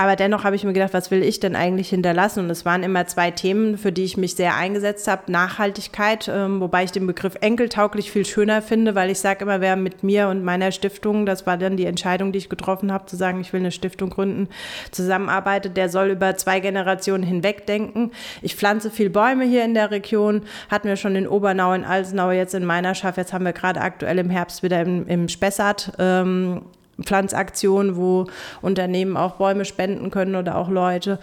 Aber 0.00 0.14
dennoch 0.14 0.44
habe 0.44 0.54
ich 0.54 0.62
mir 0.62 0.72
gedacht, 0.72 0.94
was 0.94 1.10
will 1.10 1.24
ich 1.24 1.40
denn 1.40 1.56
eigentlich 1.56 1.88
hinterlassen? 1.88 2.44
Und 2.44 2.50
es 2.50 2.64
waren 2.64 2.84
immer 2.84 3.08
zwei 3.08 3.32
Themen, 3.32 3.76
für 3.76 3.90
die 3.90 4.04
ich 4.04 4.16
mich 4.16 4.36
sehr 4.36 4.54
eingesetzt 4.54 5.08
habe. 5.08 5.30
Nachhaltigkeit, 5.32 6.30
ähm, 6.32 6.60
wobei 6.60 6.84
ich 6.84 6.92
den 6.92 7.04
Begriff 7.04 7.34
enkeltauglich 7.40 8.12
viel 8.12 8.24
schöner 8.24 8.62
finde, 8.62 8.94
weil 8.94 9.10
ich 9.10 9.18
sage 9.18 9.44
immer, 9.44 9.60
wer 9.60 9.74
mit 9.74 10.04
mir 10.04 10.28
und 10.28 10.44
meiner 10.44 10.70
Stiftung, 10.70 11.26
das 11.26 11.48
war 11.48 11.56
dann 11.56 11.76
die 11.76 11.84
Entscheidung, 11.84 12.30
die 12.30 12.38
ich 12.38 12.48
getroffen 12.48 12.92
habe, 12.92 13.06
zu 13.06 13.16
sagen, 13.16 13.40
ich 13.40 13.52
will 13.52 13.58
eine 13.58 13.72
Stiftung 13.72 14.10
gründen, 14.10 14.48
zusammenarbeitet, 14.92 15.76
der 15.76 15.88
soll 15.88 16.10
über 16.10 16.36
zwei 16.36 16.60
Generationen 16.60 17.24
hinweg 17.24 17.66
denken. 17.66 18.12
Ich 18.40 18.54
pflanze 18.54 18.92
viel 18.92 19.10
Bäume 19.10 19.46
hier 19.46 19.64
in 19.64 19.74
der 19.74 19.90
Region, 19.90 20.42
hatten 20.70 20.86
wir 20.86 20.94
schon 20.94 21.16
in 21.16 21.26
Obernau, 21.26 21.72
in 21.72 21.84
Alsenau, 21.84 22.30
jetzt 22.30 22.54
in 22.54 22.64
meiner 22.64 22.94
Schaff, 22.94 23.16
jetzt 23.16 23.32
haben 23.32 23.44
wir 23.44 23.52
gerade 23.52 23.80
aktuell 23.80 24.20
im 24.20 24.30
Herbst 24.30 24.62
wieder 24.62 24.80
im, 24.80 25.08
im 25.08 25.28
Spessart 25.28 25.94
ähm, 25.98 26.62
Pflanzaktion, 27.02 27.96
wo 27.96 28.26
Unternehmen 28.60 29.16
auch 29.16 29.36
Bäume 29.36 29.64
spenden 29.64 30.10
können 30.10 30.34
oder 30.34 30.56
auch 30.56 30.68
Leute. 30.68 31.18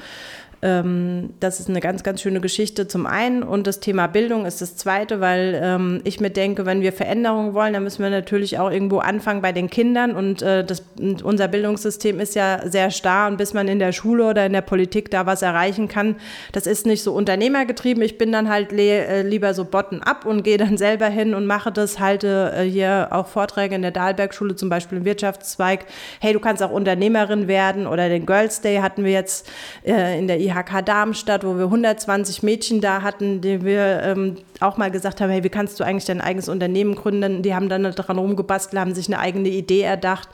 Ähm, 0.61 1.33
das 1.39 1.59
ist 1.59 1.69
eine 1.69 1.79
ganz, 1.79 2.03
ganz 2.03 2.21
schöne 2.21 2.41
Geschichte 2.41 2.87
zum 2.87 3.05
einen. 3.05 3.43
Und 3.43 3.67
das 3.67 3.79
Thema 3.79 4.07
Bildung 4.07 4.45
ist 4.45 4.61
das 4.61 4.75
zweite, 4.77 5.19
weil 5.19 5.59
ähm, 5.61 6.01
ich 6.03 6.19
mir 6.19 6.29
denke, 6.29 6.65
wenn 6.65 6.81
wir 6.81 6.93
Veränderungen 6.93 7.53
wollen, 7.53 7.73
dann 7.73 7.83
müssen 7.83 8.03
wir 8.03 8.09
natürlich 8.09 8.57
auch 8.59 8.71
irgendwo 8.71 8.99
anfangen 8.99 9.41
bei 9.41 9.51
den 9.51 9.69
Kindern. 9.69 10.15
Und 10.15 10.41
äh, 10.41 10.63
das, 10.63 10.83
unser 11.23 11.47
Bildungssystem 11.47 12.19
ist 12.19 12.35
ja 12.35 12.61
sehr 12.69 12.91
starr. 12.91 13.27
Und 13.27 13.37
bis 13.37 13.53
man 13.53 13.67
in 13.67 13.79
der 13.79 13.91
Schule 13.91 14.25
oder 14.27 14.45
in 14.45 14.53
der 14.53 14.61
Politik 14.61 15.11
da 15.11 15.25
was 15.25 15.41
erreichen 15.41 15.87
kann, 15.87 16.15
das 16.51 16.67
ist 16.67 16.85
nicht 16.85 17.03
so 17.03 17.13
unternehmergetrieben. 17.13 18.01
Ich 18.03 18.17
bin 18.17 18.31
dann 18.31 18.49
halt 18.49 18.71
äh, 18.71 19.21
lieber 19.23 19.53
so 19.53 19.65
bottom-up 19.65 20.25
und 20.25 20.43
gehe 20.43 20.57
dann 20.57 20.77
selber 20.77 21.07
hin 21.07 21.33
und 21.33 21.45
mache 21.45 21.71
das, 21.71 21.99
halte 21.99 22.53
äh, 22.55 22.63
hier 22.63 23.09
auch 23.11 23.27
Vorträge 23.27 23.75
in 23.75 23.81
der 23.81 23.91
Dahlbergschule, 23.91 24.55
zum 24.55 24.69
Beispiel 24.69 24.99
im 24.99 25.05
Wirtschaftszweig. 25.05 25.85
Hey, 26.19 26.33
du 26.33 26.39
kannst 26.39 26.63
auch 26.63 26.71
Unternehmerin 26.71 27.47
werden. 27.47 27.87
Oder 27.87 28.09
den 28.09 28.25
Girls 28.25 28.61
Day 28.61 28.77
hatten 28.77 29.03
wir 29.03 29.11
jetzt 29.11 29.49
äh, 29.85 30.17
in 30.17 30.27
der 30.27 30.39
IHK 30.45 30.85
Darmstadt, 30.85 31.43
wo 31.43 31.57
wir 31.57 31.65
120 31.65 32.43
Mädchen 32.43 32.81
da 32.81 33.01
hatten, 33.01 33.41
die 33.41 33.63
wir 33.63 34.01
ähm, 34.03 34.37
auch 34.59 34.77
mal 34.77 34.91
gesagt 34.91 35.21
haben, 35.21 35.29
hey, 35.29 35.43
wie 35.43 35.49
kannst 35.49 35.79
du 35.79 35.83
eigentlich 35.83 36.05
dein 36.05 36.21
eigenes 36.21 36.49
Unternehmen 36.49 36.95
gründen? 36.95 37.41
Die 37.41 37.53
haben 37.53 37.69
dann 37.69 37.83
daran 37.83 38.17
rumgebastelt, 38.17 38.79
haben 38.79 38.95
sich 38.95 39.07
eine 39.07 39.19
eigene 39.19 39.49
Idee 39.49 39.81
erdacht. 39.81 40.29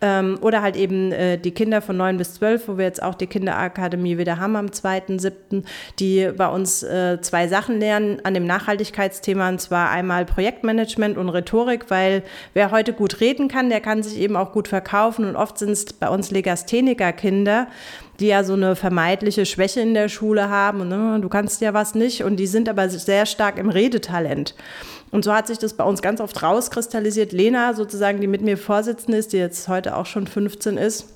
Ähm, 0.00 0.38
oder 0.40 0.62
halt 0.62 0.76
eben 0.76 1.12
äh, 1.12 1.38
die 1.38 1.52
Kinder 1.52 1.80
von 1.80 1.96
9 1.96 2.18
bis 2.18 2.34
12, 2.34 2.66
wo 2.66 2.76
wir 2.76 2.84
jetzt 2.84 3.00
auch 3.00 3.14
die 3.14 3.28
Kinderakademie 3.28 4.18
wieder 4.18 4.38
haben 4.38 4.56
am 4.56 4.66
2.7., 4.66 5.62
die 6.00 6.28
bei 6.36 6.48
uns 6.48 6.82
äh, 6.82 7.20
zwei 7.20 7.46
Sachen 7.46 7.78
lernen 7.78 8.18
an 8.24 8.34
dem 8.34 8.44
Nachhaltigkeitsthema, 8.44 9.48
und 9.48 9.60
zwar 9.60 9.90
einmal 9.90 10.24
Projektmanagement 10.24 11.18
und 11.18 11.28
Rhetorik, 11.28 11.88
weil 11.88 12.24
wer 12.52 12.72
heute 12.72 12.92
gut 12.92 13.20
reden 13.20 13.46
kann, 13.46 13.70
der 13.70 13.80
kann 13.80 14.02
sich 14.02 14.18
eben 14.18 14.36
auch 14.36 14.50
gut 14.50 14.66
verkaufen 14.66 15.24
und 15.24 15.36
oft 15.36 15.56
sind 15.58 15.70
es 15.70 15.92
bei 15.92 16.08
uns 16.08 16.32
Legastheniker-Kinder, 16.32 17.68
die 18.20 18.26
ja 18.26 18.44
so 18.44 18.52
eine 18.52 18.76
vermeidliche 18.76 19.46
Schwäche 19.46 19.80
in 19.80 19.94
der 19.94 20.08
Schule 20.08 20.48
haben 20.48 20.88
ne, 20.88 21.18
du 21.20 21.28
kannst 21.28 21.60
ja 21.60 21.74
was 21.74 21.94
nicht 21.94 22.24
und 22.24 22.36
die 22.36 22.46
sind 22.46 22.68
aber 22.68 22.88
sehr 22.88 23.26
stark 23.26 23.58
im 23.58 23.70
Redetalent. 23.70 24.54
Und 25.10 25.24
so 25.24 25.32
hat 25.34 25.46
sich 25.46 25.58
das 25.58 25.74
bei 25.74 25.84
uns 25.84 26.00
ganz 26.00 26.20
oft 26.20 26.42
rauskristallisiert. 26.42 27.32
Lena 27.32 27.74
sozusagen, 27.74 28.20
die 28.20 28.26
mit 28.26 28.40
mir 28.40 28.56
Vorsitzende 28.56 29.18
ist, 29.18 29.32
die 29.32 29.36
jetzt 29.36 29.68
heute 29.68 29.94
auch 29.94 30.06
schon 30.06 30.26
15 30.26 30.78
ist, 30.78 31.14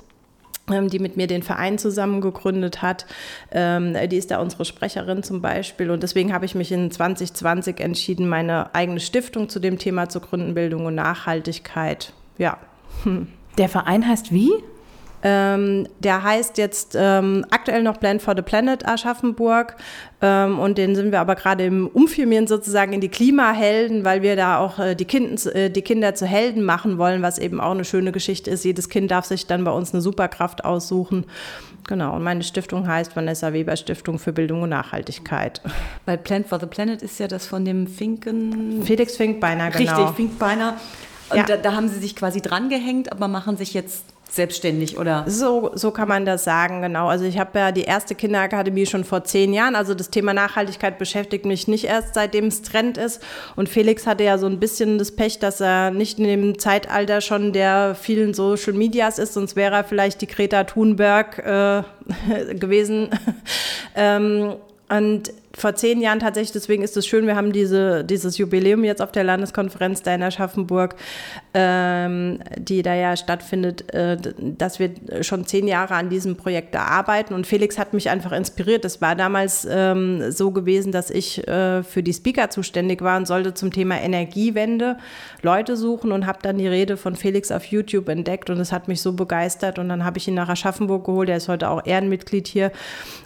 ähm, 0.71 0.89
die 0.91 0.99
mit 0.99 1.17
mir 1.17 1.27
den 1.27 1.43
Verein 1.43 1.79
zusammen 1.79 2.21
gegründet 2.21 2.83
hat. 2.83 3.07
Ähm, 3.51 3.97
die 4.11 4.19
ist 4.19 4.31
da 4.31 4.41
unsere 4.41 4.67
Sprecherin 4.67 5.23
zum 5.23 5.41
Beispiel. 5.41 5.91
Und 5.91 6.03
deswegen 6.03 6.35
habe 6.35 6.45
ich 6.45 6.55
mich 6.55 6.73
in 6.73 6.91
2020 6.91 7.81
entschieden, 7.81 8.29
meine 8.29 8.75
eigene 8.75 9.01
Stiftung 9.01 9.49
zu 9.49 9.61
dem 9.61 9.79
Thema 9.79 10.11
zu 10.11 10.21
gründen, 10.21 10.55
Bildung 10.55 10.85
und 10.85 10.95
Nachhaltigkeit. 10.95 12.13
Ja. 12.37 12.59
Der 13.59 13.71
Verein 13.71 14.07
heißt 14.07 14.31
wie? 14.33 14.53
Ähm, 15.29 15.89
der 15.99 16.23
heißt 16.23 16.57
jetzt 16.57 16.97
ähm, 16.97 17.45
aktuell 17.51 17.83
noch 17.83 17.99
Plan 17.99 18.21
for 18.21 18.37
the 18.37 18.43
Planet 18.43 18.87
Aschaffenburg 18.87 19.75
ähm, 20.23 20.61
und 20.61 20.79
den 20.79 20.95
sind 20.95 21.11
wir 21.11 21.19
aber 21.19 21.35
gerade 21.35 21.65
im 21.65 21.89
Umfirmieren 21.89 22.47
sozusagen 22.47 22.93
in 22.93 23.01
die 23.01 23.09
Klimahelden, 23.09 24.05
weil 24.05 24.23
wir 24.23 24.37
da 24.37 24.59
auch 24.59 24.79
äh, 24.79 24.95
die, 24.95 25.05
kind, 25.05 25.45
äh, 25.47 25.69
die 25.69 25.83
Kinder 25.83 26.15
zu 26.15 26.27
Helden 26.27 26.63
machen 26.63 26.99
wollen, 26.99 27.23
was 27.23 27.39
eben 27.39 27.61
auch 27.61 27.73
eine 27.73 27.85
schöne 27.85 28.13
Geschichte 28.13 28.53
ist. 28.53 28.65
Jedes 28.65 28.89
Kind 28.89 29.11
darf 29.11 29.25
sich 29.25 29.49
dann 29.49 29.65
bei 29.65 29.73
uns 29.73 29.93
eine 29.93 30.01
Superkraft 30.01 30.65
aussuchen. 30.65 31.25
Genau, 31.89 32.15
und 32.15 32.23
meine 32.23 32.45
Stiftung 32.45 32.87
heißt 32.87 33.17
Vanessa 33.17 33.53
Weber 33.53 33.77
Stiftung 33.77 34.21
für 34.21 34.33
Bildung 34.33 34.63
und 34.63 34.69
Nachhaltigkeit. 34.69 35.61
Weil 36.05 36.19
Plan 36.19 36.45
for 36.45 36.61
the 36.61 36.67
Planet 36.67 37.03
ist 37.03 37.19
ja 37.19 37.27
das 37.27 37.49
von 37.49 37.65
dem 37.65 37.89
Finken. 37.89 38.85
Felix 38.85 39.17
Finkbeiner, 39.17 39.71
genau. 39.71 39.97
Richtig, 39.97 40.15
Finkbeiner. 40.15 40.77
Und 41.31 41.39
ja. 41.39 41.43
da, 41.43 41.57
da 41.57 41.75
haben 41.75 41.89
sie 41.89 41.99
sich 41.99 42.15
quasi 42.15 42.41
dran 42.41 42.69
gehängt, 42.69 43.11
aber 43.11 43.27
machen 43.27 43.57
sich 43.57 43.75
jetzt 43.75 44.05
selbstständig, 44.37 44.99
oder? 44.99 45.25
So, 45.27 45.71
so 45.75 45.91
kann 45.91 46.09
man 46.09 46.25
das 46.25 46.45
sagen, 46.45 46.83
genau. 46.83 47.09
Also 47.09 47.25
ich 47.25 47.39
habe 47.39 47.59
ja 47.59 47.73
die 47.73 47.83
erste 47.83 48.15
Kinderakademie 48.15 48.87
schon 48.87 49.05
vor 49.05 49.25
zehn 49.25 49.53
Jahren. 49.53 49.75
Also 49.75 49.95
das 49.95 50.11
Thema 50.11 50.35
Nachhaltigkeit 50.35 50.99
beschäftigt 50.99 51.45
mich 51.45 51.67
nicht 51.67 51.85
erst, 51.85 52.15
seitdem 52.15 52.47
es 52.47 52.63
Trend 52.63 52.99
ist. 52.99 53.23
Und 53.57 53.69
Felix 53.69 54.07
hatte 54.07 54.25
ja 54.25 54.39
so 54.39 54.47
ein 54.47 54.61
bisschen 54.61 54.99
das 54.99 55.13
Pech, 55.13 55.39
dass 55.39 55.61
er 55.61 55.91
nicht 55.91 56.19
in 56.19 56.25
dem 56.25 56.59
Zeitalter 56.59 57.21
schon 57.21 57.53
der 57.53 57.95
vielen 57.95 58.35
Social 58.35 58.75
Medias 58.75 59.19
ist, 59.19 59.35
sonst 59.35 59.57
wäre 59.57 59.75
er 59.75 59.85
vielleicht 59.85 60.21
die 60.21 60.27
Greta 60.27 60.65
Thunberg 60.65 61.39
äh, 61.39 61.83
gewesen. 62.55 63.09
ähm, 63.97 64.55
und 64.89 65.33
vor 65.57 65.75
zehn 65.75 66.03
Jahren 66.03 66.21
tatsächlich, 66.21 66.53
deswegen 66.53 66.83
ist 66.83 66.99
es 66.99 67.07
schön, 67.07 67.27
wir 67.27 67.35
haben 67.35 67.51
diese, 67.51 68.05
dieses 68.05 68.37
Jubiläum 68.37 68.85
jetzt 68.85 69.01
auf 69.01 69.11
der 69.11 69.25
Landeskonferenz 69.25 70.03
da 70.03 70.15
in 70.15 70.23
Aschaffenburg, 70.23 70.97
ähm, 71.55 72.41
die 72.59 72.83
da 72.83 72.95
ja 72.95 73.17
stattfindet, 73.17 73.93
äh, 73.95 74.19
dass 74.39 74.79
wir 74.79 74.91
schon 75.23 75.47
zehn 75.47 75.67
Jahre 75.67 75.95
an 75.95 76.11
diesem 76.11 76.37
Projekt 76.37 76.75
da 76.75 76.83
arbeiten. 76.83 77.33
Und 77.33 77.47
Felix 77.47 77.79
hat 77.79 77.95
mich 77.95 78.11
einfach 78.11 78.33
inspiriert. 78.33 78.85
Es 78.85 79.01
war 79.01 79.15
damals 79.15 79.67
ähm, 79.71 80.31
so 80.31 80.51
gewesen, 80.51 80.93
dass 80.93 81.09
ich 81.09 81.49
äh, 81.49 81.83
für 81.83 82.03
die 82.03 82.13
Speaker 82.13 82.51
zuständig 82.51 83.01
war 83.01 83.17
und 83.17 83.27
sollte 83.27 83.55
zum 83.55 83.73
Thema 83.73 83.99
Energiewende 83.99 84.99
Leute 85.41 85.79
suchen 85.79 86.13
und 86.13 86.27
habe 86.27 86.41
dann 86.43 86.59
die 86.59 86.69
Rede 86.69 86.99
von 86.99 87.17
Felix 87.17 87.51
auf 87.51 87.65
YouTube 87.65 88.11
entdeckt 88.11 88.51
und 88.51 88.61
es 88.61 88.73
hat 88.73 88.89
mich 88.89 89.01
so 89.01 89.15
begeistert. 89.15 89.79
Und 89.79 89.89
dann 89.89 90.05
habe 90.05 90.19
ich 90.19 90.29
ihn 90.29 90.35
nach 90.35 90.51
Aschaffenburg 90.51 91.07
geholt. 91.07 91.31
Er 91.31 91.39
ist 91.39 91.49
heute 91.49 91.71
auch 91.71 91.87
Ehrenmitglied 91.87 92.47
hier. 92.47 92.73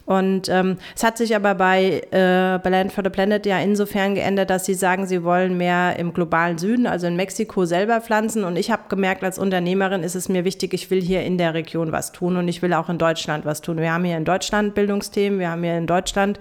Und 0.06 0.48
ähm, 0.48 0.76
es 0.94 1.02
hat 1.02 1.18
sich 1.18 1.34
aber 1.34 1.54
bei 1.56 2.02
äh, 2.12 2.19
äh, 2.20 2.68
Land 2.68 2.92
for 2.92 3.02
the 3.04 3.11
Planet 3.11 3.46
ja 3.46 3.59
insofern 3.59 4.14
geändert, 4.14 4.50
dass 4.50 4.64
sie 4.64 4.74
sagen, 4.74 5.06
sie 5.06 5.24
wollen 5.24 5.56
mehr 5.56 5.98
im 5.98 6.12
globalen 6.12 6.59
Süden, 6.59 6.87
also 6.87 7.06
in 7.06 7.16
Mexiko 7.16 7.64
selber 7.64 8.00
pflanzen. 8.00 8.44
Und 8.44 8.56
ich 8.56 8.70
habe 8.70 8.83
gemerkt, 8.88 9.24
als 9.24 9.38
Unternehmerin 9.38 10.02
ist 10.02 10.14
es 10.14 10.28
mir 10.28 10.44
wichtig, 10.44 10.72
ich 10.74 10.90
will 10.90 11.00
hier 11.00 11.22
in 11.22 11.38
der 11.38 11.54
Region 11.54 11.92
was 11.92 12.12
tun 12.12 12.37
und 12.37 12.48
ich 12.48 12.62
will 12.62 12.72
auch 12.72 12.88
in 12.88 12.98
Deutschland 12.98 13.44
was 13.44 13.61
tun. 13.61 13.78
Wir 13.78 13.92
haben 13.92 14.04
hier 14.04 14.16
in 14.16 14.24
Deutschland 14.24 14.74
Bildungsthemen, 14.74 15.38
wir 15.38 15.50
haben 15.50 15.62
hier 15.62 15.76
in 15.76 15.87
Deutschland 15.87 16.38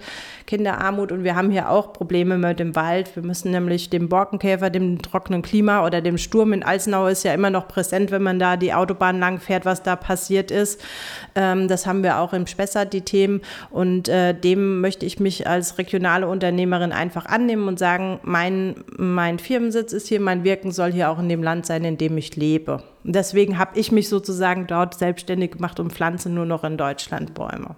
Kinderarmut 0.50 1.12
und 1.12 1.22
wir 1.22 1.36
haben 1.36 1.52
hier 1.52 1.70
auch 1.70 1.92
Probleme 1.92 2.36
mit 2.36 2.58
dem 2.58 2.74
Wald. 2.74 3.14
Wir 3.14 3.22
müssen 3.22 3.52
nämlich 3.52 3.88
dem 3.88 4.08
Borkenkäfer, 4.08 4.68
dem 4.68 5.00
trockenen 5.00 5.42
Klima 5.42 5.86
oder 5.86 6.00
dem 6.00 6.18
Sturm 6.18 6.52
in 6.52 6.64
Alsenau 6.64 7.06
ist 7.06 7.22
ja 7.22 7.32
immer 7.32 7.50
noch 7.50 7.68
präsent, 7.68 8.10
wenn 8.10 8.24
man 8.24 8.40
da 8.40 8.56
die 8.56 8.74
Autobahn 8.74 9.20
lang 9.20 9.38
fährt, 9.38 9.64
was 9.64 9.84
da 9.84 9.94
passiert 9.94 10.50
ist. 10.50 10.80
Ähm, 11.36 11.68
das 11.68 11.86
haben 11.86 12.02
wir 12.02 12.18
auch 12.18 12.32
im 12.32 12.48
Spessart, 12.48 12.92
die 12.92 13.02
Themen. 13.02 13.42
Und 13.70 14.08
äh, 14.08 14.34
dem 14.34 14.80
möchte 14.80 15.06
ich 15.06 15.20
mich 15.20 15.46
als 15.46 15.78
regionale 15.78 16.26
Unternehmerin 16.26 16.90
einfach 16.90 17.26
annehmen 17.26 17.68
und 17.68 17.78
sagen, 17.78 18.18
mein, 18.24 18.74
mein 18.96 19.38
Firmensitz 19.38 19.92
ist 19.92 20.08
hier, 20.08 20.18
mein 20.18 20.42
Wirken 20.42 20.72
soll 20.72 20.90
hier 20.90 21.10
auch 21.10 21.20
in 21.20 21.28
dem 21.28 21.44
Land 21.44 21.64
sein, 21.64 21.84
in 21.84 21.96
dem 21.96 22.18
ich 22.18 22.34
lebe. 22.34 22.82
Deswegen 23.04 23.56
habe 23.56 23.78
ich 23.78 23.92
mich 23.92 24.08
sozusagen 24.08 24.66
dort 24.66 24.94
selbstständig 24.94 25.52
gemacht 25.52 25.78
und 25.78 25.92
pflanze 25.92 26.28
nur 26.28 26.44
noch 26.44 26.64
in 26.64 26.76
Deutschland 26.76 27.34
Bäume. 27.34 27.76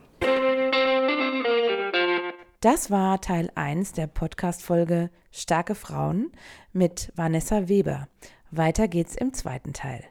Das 2.63 2.93
war 2.93 3.21
Teil 3.21 3.51
1 3.57 3.91
der 3.91 4.07
Podcast-Folge 4.07 5.11
Starke 5.33 5.75
Frauen 5.75 6.31
mit 6.73 7.13
Vanessa 7.17 7.69
Weber. 7.69 8.07
Weiter 8.53 8.87
geht's 8.87 9.17
im 9.17 9.35
zweiten 9.35 9.73
Teil. 9.73 10.05